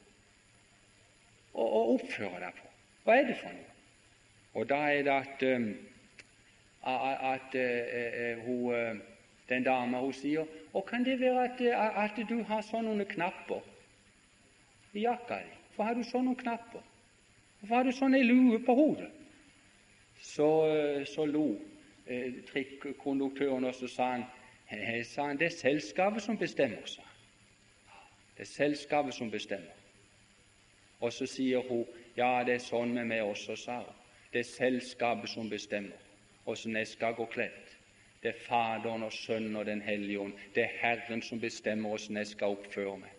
og, 1.54 1.68
og 1.68 1.96
oppføre 2.00 2.40
dere 2.40 2.54
på. 2.58 2.70
Hva 3.06 3.20
er 3.20 3.30
det 3.30 3.38
for 3.44 3.54
noe? 3.54 3.72
Og 4.54 4.70
da 4.70 4.80
er 4.90 5.06
det 5.06 5.14
at, 5.14 5.44
um, 5.54 5.70
at 7.30 7.58
uh, 7.62 8.46
hun, 8.48 9.04
den 9.50 9.64
dama 9.64 10.00
hun 10.00 10.14
sier 10.14 10.46
Og 10.74 10.86
kan 10.86 11.06
det 11.06 11.20
være 11.20 11.44
at, 11.44 11.62
at 12.04 12.30
du 12.30 12.44
har 12.44 12.62
sånne 12.62 13.06
knapper 13.06 13.62
i 14.94 15.04
jakka 15.06 15.40
di? 15.42 15.52
Hvorfor 15.68 15.84
har 15.84 15.94
du 15.94 16.04
sånne 16.04 16.36
knapper? 16.36 16.82
Hvorfor 17.60 17.76
har 17.76 17.84
du 17.84 17.92
sånn 17.92 18.16
ei 18.16 18.24
lue 18.24 18.60
på 18.66 18.74
hodet? 18.78 19.10
Så, 20.22 20.50
så 21.06 21.26
lo 21.26 21.48
eh, 22.08 22.42
trikkonduktøren, 22.48 23.66
og 23.66 23.76
så 23.76 23.88
sa 23.88 24.10
han, 24.12 24.26
sa 25.06 25.28
han 25.28 25.38
det 25.38 25.50
er 25.50 25.58
selskapet 25.58 26.24
som 26.24 26.38
bestemmer, 26.38 26.86
sa 26.88 27.04
det 28.34 28.48
er 28.48 28.50
selskapet 28.50 29.14
som 29.14 29.32
bestemmer. 29.32 29.76
Og 31.02 31.14
så 31.14 31.26
sier 31.30 31.62
hun 31.70 31.86
ja, 32.18 32.44
det 32.46 32.56
er 32.56 32.64
sånn 32.64 32.94
med 32.94 33.10
meg 33.10 33.22
også, 33.26 33.56
sa 33.58 33.82
hun. 33.84 34.02
Det 34.34 34.42
er 34.42 34.50
selskapet 34.50 35.30
som 35.30 35.50
bestemmer 35.50 36.00
åssen 36.50 36.76
jeg 36.76 36.88
skal 36.88 37.16
gå 37.16 37.26
kledd. 37.32 37.73
Det 38.24 38.30
er 38.30 38.44
Faderen 38.48 39.04
og 39.04 39.12
Sønnen 39.12 39.56
og 39.60 39.66
Den 39.66 39.82
hellige 39.82 40.20
ånd. 40.20 40.34
Det 40.56 40.64
er 40.64 40.78
Herren 40.80 41.22
som 41.22 41.40
bestemmer 41.40 41.98
åssen 41.98 42.18
jeg 42.18 42.30
skal 42.30 42.56
oppføre 42.56 42.96
meg. 43.02 43.12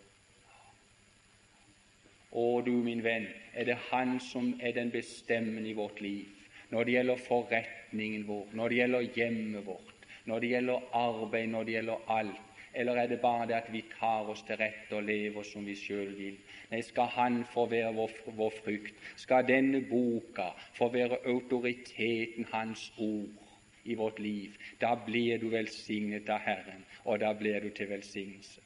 Å, 2.33 2.45
du 2.65 2.71
min 2.83 3.03
venn, 3.05 3.27
er 3.53 3.69
det 3.69 3.77
Han 3.91 4.17
som 4.19 4.55
er 4.59 4.73
den 4.75 4.89
bestemmende 4.91 5.69
i 5.69 5.77
vårt 5.77 6.01
liv 6.01 6.31
når 6.73 6.83
det 6.83 6.95
gjelder 6.95 7.19
forretningen 7.27 8.23
vår, 8.27 8.47
når 8.57 8.69
det 8.69 8.77
gjelder 8.79 9.03
hjemmet 9.15 9.65
vårt, 9.67 10.07
når 10.25 10.41
det 10.41 10.49
gjelder 10.49 10.87
arbeid, 10.97 11.47
når 11.53 11.67
det 11.67 11.75
gjelder 11.75 12.09
alt. 12.17 12.41
Eller 12.73 12.97
er 12.99 13.07
det 13.07 13.21
bare 13.21 13.45
det 13.47 13.55
at 13.55 13.69
vi 13.71 13.83
tar 13.93 14.27
oss 14.33 14.41
til 14.43 14.57
rette 14.59 14.97
og 14.97 15.05
lever 15.05 15.45
som 15.47 15.63
vi 15.63 15.77
sjøl 15.79 16.09
vil? 16.17 16.35
Nei, 16.73 16.81
skal 16.83 17.13
Han 17.13 17.43
få 17.53 17.69
være 17.71 17.93
vår, 17.95 18.17
vår 18.35 18.57
frykt? 18.57 18.97
Skal 19.21 19.45
denne 19.47 19.85
boka 19.85 20.49
få 20.75 20.89
være 20.91 21.21
autoriteten 21.29 22.49
Hans 22.51 22.89
ord 22.97 23.44
i 23.85 23.95
vårt 23.95 24.19
liv? 24.19 24.57
Da 24.81 24.95
blir 25.05 25.37
du 25.37 25.49
velsignet 25.49 26.29
av 26.29 26.39
Herren, 26.39 26.85
og 27.03 27.19
da 27.19 27.33
blir 27.33 27.59
du 27.59 27.69
til 27.69 27.89
velsignelse. 27.89 28.61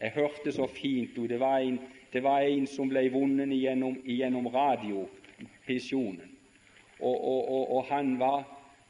Jeg 0.00 0.10
hørte 0.10 0.52
så 0.52 0.66
fint 0.66 1.16
det 1.16 1.40
var 1.40 1.58
en, 1.58 1.78
det 2.12 2.22
var 2.22 2.40
en 2.40 2.66
som 2.66 2.88
ble 2.88 3.06
vunnet 3.12 3.54
gjennom, 3.56 3.96
gjennom 4.04 4.46
radiopisjonen. 4.46 6.30
Og, 7.00 7.24
og, 7.24 7.48
og, 7.48 7.76
og 7.76 7.84
han, 7.84 8.18
var, 8.18 8.44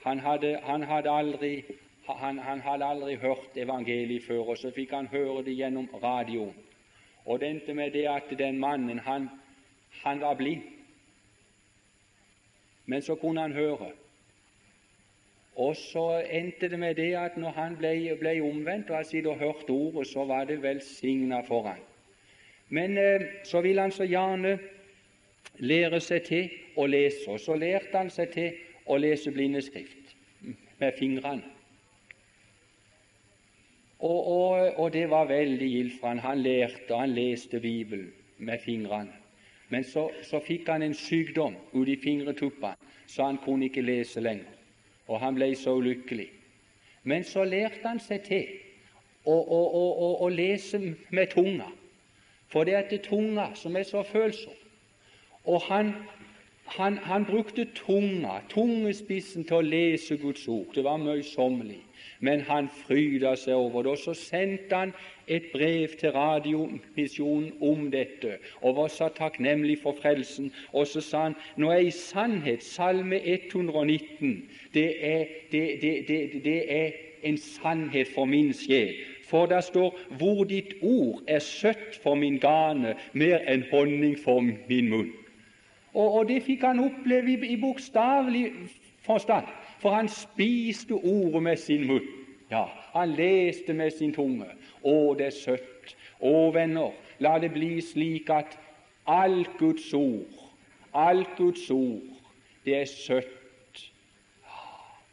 han, 0.05 0.21
hadde, 0.21 0.59
han 0.63 0.83
hadde 0.83 1.11
aldri 1.11 1.63
han, 2.07 2.39
han, 2.39 2.61
hadde 2.61 2.85
aldri 2.85 3.17
hørt 3.17 3.57
evangeliet 3.57 4.23
før, 4.27 4.51
og 4.53 4.59
så 4.59 4.71
fikk 4.71 4.93
han 4.93 5.07
høre 5.09 5.45
det 5.45 5.57
gjennom 5.57 5.89
radioen. 6.03 6.55
Og 7.25 7.41
det 7.41 7.49
endte 7.49 7.75
med 7.75 7.91
det 7.91 8.05
at 8.09 8.29
den 8.39 8.59
mannen, 8.61 8.99
han, 8.99 9.31
han 10.05 10.21
var 10.21 10.35
blind. 10.35 10.63
Men 12.87 13.03
så 13.03 13.15
kunne 13.15 13.41
han 13.41 13.53
høre. 13.53 13.93
Og 15.57 15.77
så 15.77 16.23
endte 16.31 16.69
det 16.69 16.79
med 16.79 16.95
det 16.95 17.13
at 17.15 17.37
når 17.37 17.51
han 17.51 17.77
ble, 17.79 18.17
ble 18.19 18.41
omvendt 18.43 18.91
og 18.91 18.97
hadde 18.97 19.31
og 19.31 19.39
hørt 19.39 19.71
ordet, 19.71 20.07
så 20.07 20.25
var 20.25 20.45
det 20.45 20.63
velsigna 20.63 21.41
for 21.47 21.69
han. 21.69 21.83
Men 22.69 22.99
eh, 22.99 23.21
så 23.45 23.61
ville 23.61 23.81
han 23.81 23.93
så 23.93 24.05
gjerne 24.05 24.59
lære 25.59 26.01
seg 26.01 26.25
til 26.27 26.49
å 26.77 26.87
lese, 26.91 27.29
og 27.31 27.41
så 27.41 27.55
lærte 27.55 27.95
han 27.95 28.11
seg 28.11 28.33
til 28.35 28.57
å 28.91 28.97
lese 28.99 29.31
blindeskrift 29.31 30.17
med 30.81 30.97
fingrene. 30.99 31.45
Og, 34.05 34.27
og, 34.27 34.79
og, 34.79 34.89
det 34.93 35.07
var 35.11 35.31
veldig 35.31 35.69
gildt 35.71 36.01
for 36.01 36.11
han. 36.11 36.19
Han 36.21 36.43
lærte, 36.43 36.91
og 36.91 37.01
han 37.01 37.15
leste 37.15 37.61
Bibelen 37.61 38.11
med 38.39 38.59
fingrene. 38.61 39.15
Men 39.73 39.85
så, 39.85 40.11
så 40.23 40.43
fikk 40.45 40.69
han 40.69 40.83
en 40.85 40.95
sykdom 40.95 41.55
ute 41.73 41.95
i 41.95 42.01
fingertuppene, 42.03 42.75
så 43.07 43.31
han 43.31 43.39
kunne 43.45 43.71
ikke 43.71 43.87
lese 43.87 44.21
lenger. 44.21 44.54
Og 45.09 45.21
han 45.21 45.37
ble 45.37 45.51
så 45.57 45.77
ulykkelig. 45.77 46.31
Men 47.05 47.25
så 47.25 47.45
lærte 47.45 47.85
han 47.85 48.01
seg 48.01 48.25
til 48.25 48.47
å, 49.25 49.35
å, 49.35 49.61
å, 49.77 50.09
å 50.25 50.29
lese 50.33 50.81
med 51.11 51.33
tunga, 51.33 51.69
for 52.49 52.65
det 52.65 52.77
er 52.79 53.03
tunga 53.05 53.51
som 53.59 53.77
er 53.77 53.85
så 53.89 54.03
følsom. 54.07 54.55
Og 55.45 55.61
han, 55.69 55.93
han, 56.65 56.99
han 56.99 57.25
brukte 57.25 57.67
tunga, 57.75 58.41
tungespissen, 58.49 59.45
til 59.45 59.61
å 59.61 59.67
lese 59.67 60.17
Guds 60.17 60.49
ord. 60.49 60.73
Det 60.75 60.85
var 60.85 61.03
møysommelig 61.03 61.83
men 62.25 62.41
han 62.41 62.69
fryda 62.87 63.35
seg 63.37 63.55
over 63.55 63.85
det. 63.85 63.93
Og 63.95 63.99
så 63.99 64.15
sendte 64.17 64.77
han 64.77 64.93
et 65.29 65.51
brev 65.53 65.97
til 66.01 66.13
Radiomisjonen 66.17 67.53
om 67.65 67.89
dette, 67.93 68.39
og 68.63 68.77
var 68.77 68.93
så 68.93 69.09
takknemlig 69.17 69.79
for 69.83 69.97
frelsen. 70.01 70.53
Og 70.73 70.87
så 70.87 71.03
sa 71.05 71.25
han 71.29 71.39
nå 71.61 71.73
er 71.73 71.89
i 71.89 71.95
sannhet 71.95 72.65
Salme 72.65 73.21
119 73.21 74.37
det 74.75 74.89
er, 75.07 75.27
det, 75.53 75.67
det, 75.83 76.21
det 76.45 76.61
er 76.69 76.97
en 77.25 77.39
sannhet 77.41 78.09
for 78.15 78.29
min 78.29 78.53
sjel. 78.53 78.95
For 79.25 79.47
det 79.47 79.65
står 79.65 79.99
'Hvor 80.19 80.45
ditt 80.45 80.75
ord 80.83 81.23
er 81.27 81.39
søtt 81.39 82.01
for 82.03 82.15
min 82.15 82.39
gane, 82.39 82.95
mer 83.13 83.41
enn 83.49 83.65
honning 83.71 84.19
for 84.19 84.41
min 84.41 84.89
munn'. 84.93 85.24
Og, 85.95 86.15
og 86.19 86.29
det 86.29 86.43
fikk 86.43 86.67
han 86.67 86.83
oppleve 86.83 87.35
i, 87.35 87.39
i 87.55 87.61
bokstavelig 87.61 88.49
forstand, 89.07 89.47
for 89.79 89.95
han 89.95 90.09
spiste 90.09 90.93
ordet 90.95 91.43
med 91.43 91.57
sin 91.57 91.87
munn. 91.87 92.09
Ja, 92.51 92.65
han 92.93 93.15
leste 93.15 93.75
med 93.75 93.91
sin 93.91 94.13
tunge. 94.15 94.49
Å, 94.83 95.15
det 95.19 95.31
er 95.31 95.37
søtt. 95.37 95.95
Å, 96.21 96.51
venner, 96.55 96.93
la 97.19 97.39
det 97.43 97.53
bli 97.55 97.79
slik 97.83 98.31
at 98.31 98.59
alt 99.11 99.51
Guds 99.59 99.93
ord, 99.95 100.43
alt 100.95 101.31
Guds 101.37 101.71
ord, 101.71 102.03
det 102.65 102.77
er 102.83 102.91
søtt. 102.91 103.83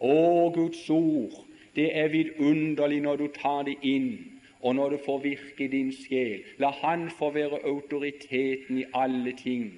Å, 0.01 0.51
Guds 0.55 0.83
ord, 0.89 1.41
det 1.75 1.89
er 1.97 2.11
vidunderlig 2.11 3.01
når 3.05 3.23
du 3.23 3.27
tar 3.35 3.65
det 3.67 3.77
inn, 3.85 4.13
og 4.61 4.75
når 4.77 4.95
det 4.95 5.01
får 5.05 5.21
virke 5.23 5.67
din 5.71 5.91
sjel. 5.93 6.41
La 6.61 6.71
Han 6.81 7.09
få 7.09 7.31
være 7.33 7.63
autoriteten 7.65 8.81
i 8.83 8.85
alle 8.93 9.33
ting, 9.37 9.71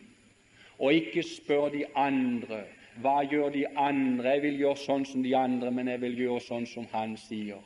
og 0.83 0.93
ikke 0.93 1.23
spør 1.23 1.69
de 1.71 1.85
andre. 1.95 2.63
Hva 3.01 3.21
gjør 3.23 3.53
de 3.53 3.63
andre? 3.79 4.35
Jeg 4.35 4.41
vil 4.43 4.57
gjøre 4.65 4.81
sånn 4.83 5.05
som 5.07 5.23
de 5.23 5.31
andre, 5.37 5.71
men 5.71 5.87
jeg 5.87 6.01
vil 6.01 6.17
gjøre 6.25 6.43
sånn 6.43 6.65
som 6.69 6.87
han 6.91 7.15
sier. 7.17 7.61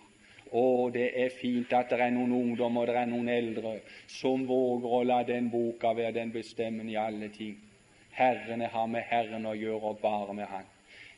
Å, 0.47 0.65
det 0.93 1.09
er 1.19 1.33
fint 1.33 1.73
at 1.75 1.89
det 1.91 1.99
er 1.99 2.13
noen 2.15 2.31
ungdom 2.31 2.77
og 2.79 2.85
det 2.87 2.95
er 2.95 3.09
noen 3.09 3.27
eldre 3.33 3.73
som 4.07 4.45
våger 4.47 4.93
å 4.99 5.01
la 5.03 5.23
den 5.27 5.49
boka 5.51 5.91
være 5.97 6.13
den 6.21 6.31
bestemmende 6.31 6.93
i 6.93 6.99
alle 7.01 7.27
ting. 7.33 7.57
Herrene 8.15 8.69
har 8.71 8.87
med 8.87 9.03
Herren 9.09 9.45
å 9.45 9.57
gjøre, 9.57 9.91
og 9.91 9.99
bare 10.01 10.33
med 10.33 10.47
Han. 10.49 10.69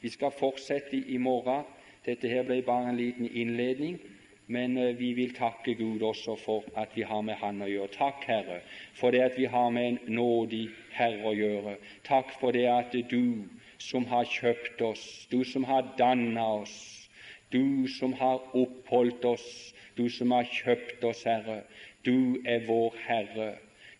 Vi 0.01 0.09
skal 0.09 0.33
fortsette 0.35 0.97
i 0.97 1.19
morgen. 1.21 1.67
Dette 2.05 2.31
her 2.31 2.47
ble 2.47 2.61
bare 2.65 2.89
en 2.89 2.97
liten 2.97 3.27
innledning, 3.27 3.99
men 4.47 4.77
eh, 4.77 4.95
vi 4.97 5.13
vil 5.13 5.35
takke 5.35 5.75
Gud 5.77 6.01
også 6.01 6.35
for 6.39 6.65
at 6.79 6.95
vi 6.95 7.03
har 7.05 7.21
med 7.21 7.37
Han 7.43 7.61
å 7.61 7.69
gjøre. 7.69 7.91
Takk, 7.93 8.25
Herre, 8.25 8.61
for 8.97 9.13
det 9.13 9.21
at 9.27 9.37
vi 9.37 9.45
har 9.51 9.69
med 9.69 9.91
en 9.91 10.15
nådig 10.15 10.65
Herre 10.95 11.25
å 11.29 11.35
gjøre. 11.35 11.75
Takk 12.07 12.31
for 12.39 12.55
det 12.55 12.67
at 12.71 12.95
du 13.11 13.45
som 13.79 14.05
har 14.11 14.27
kjøpt 14.27 14.81
oss, 14.81 15.05
du 15.31 15.43
som 15.47 15.63
har 15.63 15.93
danna 15.97 16.45
oss, 16.61 17.09
du 17.51 17.87
som 17.87 18.13
har 18.13 18.43
oppholdt 18.53 19.25
oss, 19.25 19.73
du 19.95 20.09
som 20.09 20.31
har 20.31 20.47
kjøpt 20.47 21.03
oss, 21.03 21.23
Herre. 21.27 21.63
Du 22.05 22.39
er 22.45 22.65
vår 22.67 22.95
Herre. 23.07 23.53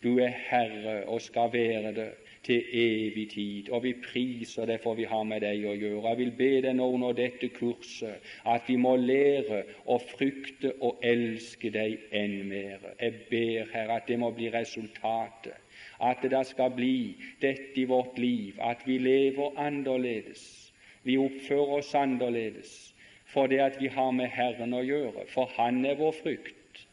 Du 0.03 0.19
er 0.23 0.31
Herre 0.31 1.03
og 1.11 1.21
skal 1.21 1.51
være 1.53 1.93
det 1.95 2.11
til 2.43 2.63
evig 2.73 3.29
tid. 3.31 3.69
Og 3.69 3.83
vi 3.83 3.93
priser 4.03 4.65
det 4.65 4.79
for 4.83 4.95
vi 4.95 5.03
har 5.03 5.23
med 5.27 5.43
deg 5.43 5.65
å 5.67 5.75
gjøre. 5.75 6.05
Jeg 6.07 6.19
vil 6.21 6.31
be 6.37 6.51
deg 6.63 6.77
nå 6.77 6.87
under 6.95 7.17
dette 7.17 7.49
kurset 7.55 8.29
at 8.47 8.69
vi 8.69 8.77
må 8.79 8.95
lære 8.95 9.63
å 9.91 9.99
frykte 9.99 10.71
og 10.79 11.03
elske 11.03 11.71
deg 11.75 12.07
enn 12.15 12.37
mer. 12.49 12.93
Jeg 12.99 13.25
ber, 13.31 13.73
Herre, 13.73 13.99
at 13.99 14.07
det 14.07 14.19
må 14.21 14.31
bli 14.35 14.51
resultatet. 14.53 15.57
At 15.99 16.23
det 16.23 16.45
skal 16.47 16.71
bli 16.71 17.15
dette 17.41 17.75
i 17.75 17.83
vårt 17.85 18.17
liv, 18.17 18.55
at 18.61 18.85
vi 18.87 18.97
lever 18.97 19.57
annerledes. 19.59 20.71
Vi 21.03 21.17
oppfører 21.17 21.79
oss 21.79 21.95
annerledes 21.95 22.93
for 23.29 23.47
det 23.47 23.59
at 23.61 23.77
vi 23.81 23.87
har 23.87 24.11
med 24.11 24.31
Herren 24.33 24.73
å 24.73 24.81
gjøre, 24.81 25.27
for 25.29 25.51
Han 25.57 25.83
er 25.85 25.99
vår 25.99 26.15
frykt. 26.23 26.85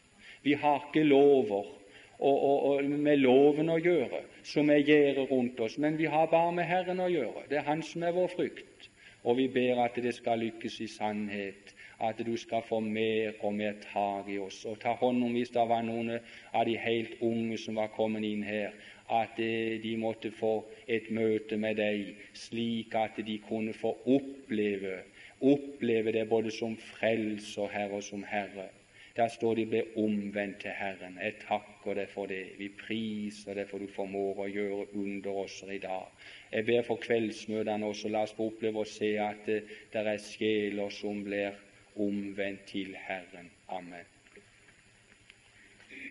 Vi 0.42 0.52
har 0.52 0.82
ikke 0.88 1.07
lover 1.07 1.64
og, 2.18 2.36
og, 2.36 2.64
og 2.64 2.84
med 2.90 3.20
loven 3.20 3.70
å 3.72 3.78
gjøre 3.80 4.22
som 4.46 4.70
er 4.70 4.84
gjerdet 4.84 5.30
rundt 5.30 5.61
oss, 5.61 5.78
men 5.78 5.98
vi 5.98 6.09
har 6.12 6.28
bare 6.32 6.52
med 6.52 6.68
Herren 6.68 7.00
å 7.00 7.09
gjøre. 7.12 7.46
Det 7.50 7.61
er 7.61 7.68
Han 7.70 7.82
som 7.82 8.04
er 8.04 8.14
vår 8.16 8.28
frykt. 8.36 8.90
Og 9.26 9.40
vi 9.40 9.48
ber 9.50 9.80
at 9.82 9.96
det 9.98 10.12
skal 10.14 10.38
lykkes 10.38 10.76
i 10.84 10.86
sannhet, 10.86 11.72
at 11.98 12.20
du 12.22 12.36
skal 12.38 12.62
få 12.62 12.78
mer 12.80 13.34
og 13.42 13.57
mer 13.59 13.74
tak 13.82 14.28
i 14.30 14.36
oss. 14.38 14.61
Og 14.70 14.78
ta 14.78 14.92
hånd 14.94 15.24
om 15.24 15.32
hvis 15.34 15.50
det 15.50 15.64
var 15.66 15.82
noen 15.82 16.12
av 16.52 16.66
de 16.68 16.76
helt 16.78 17.16
unge 17.24 17.59
som 17.59 17.80
var 17.80 17.90
kommet 17.96 18.22
inn 18.28 18.44
her, 18.46 18.76
at 19.11 19.38
eh, 19.38 19.76
de 19.82 19.96
måtte 19.96 20.30
få 20.34 20.54
et 20.88 21.11
møte 21.11 21.57
med 21.57 21.78
deg, 21.78 22.16
slik 22.34 22.94
at 22.94 23.20
de 23.26 23.38
kunne 23.48 23.74
få 23.76 23.96
oppleve 24.04 25.02
oppleve 25.40 26.12
det 26.12 26.28
både 26.28 26.50
som 26.50 26.76
frelser, 26.76 27.68
Herre, 27.68 27.96
og 27.96 28.02
som 28.02 28.24
Herre. 28.24 28.68
Der 29.16 29.28
står 29.28 29.54
de 29.54 29.66
ble 29.66 29.82
omvendt 29.96 30.59
til 30.61 30.74
Herren. 30.76 31.16
Jeg 31.22 31.38
takker 31.46 31.96
deg 31.96 32.09
for 32.12 32.28
det. 32.28 32.59
Vi 32.59 32.68
priser 32.68 33.57
deg 33.57 33.68
for 33.68 33.80
du 33.80 33.88
formår 33.88 34.42
å 34.44 34.48
gjøre 34.48 34.82
under 35.00 35.38
oss 35.44 35.62
i 35.64 35.78
dag. 35.80 36.11
Jeg 36.52 36.66
ber 36.68 36.84
for 36.84 37.00
kveldsmøtene 37.00 37.88
også. 37.88 38.12
La 38.12 38.26
oss 38.26 38.36
få 38.36 38.50
oppleve 38.50 38.84
å 38.84 38.90
se 38.90 39.14
at 39.20 39.48
det, 39.48 39.62
det 39.92 40.04
er 40.04 40.20
sjeler 40.20 40.92
som 40.92 41.24
blir 41.24 41.57
omvendt 41.96 42.68
til 42.68 42.92
Herren. 43.07 43.48
Amen. 43.72 44.15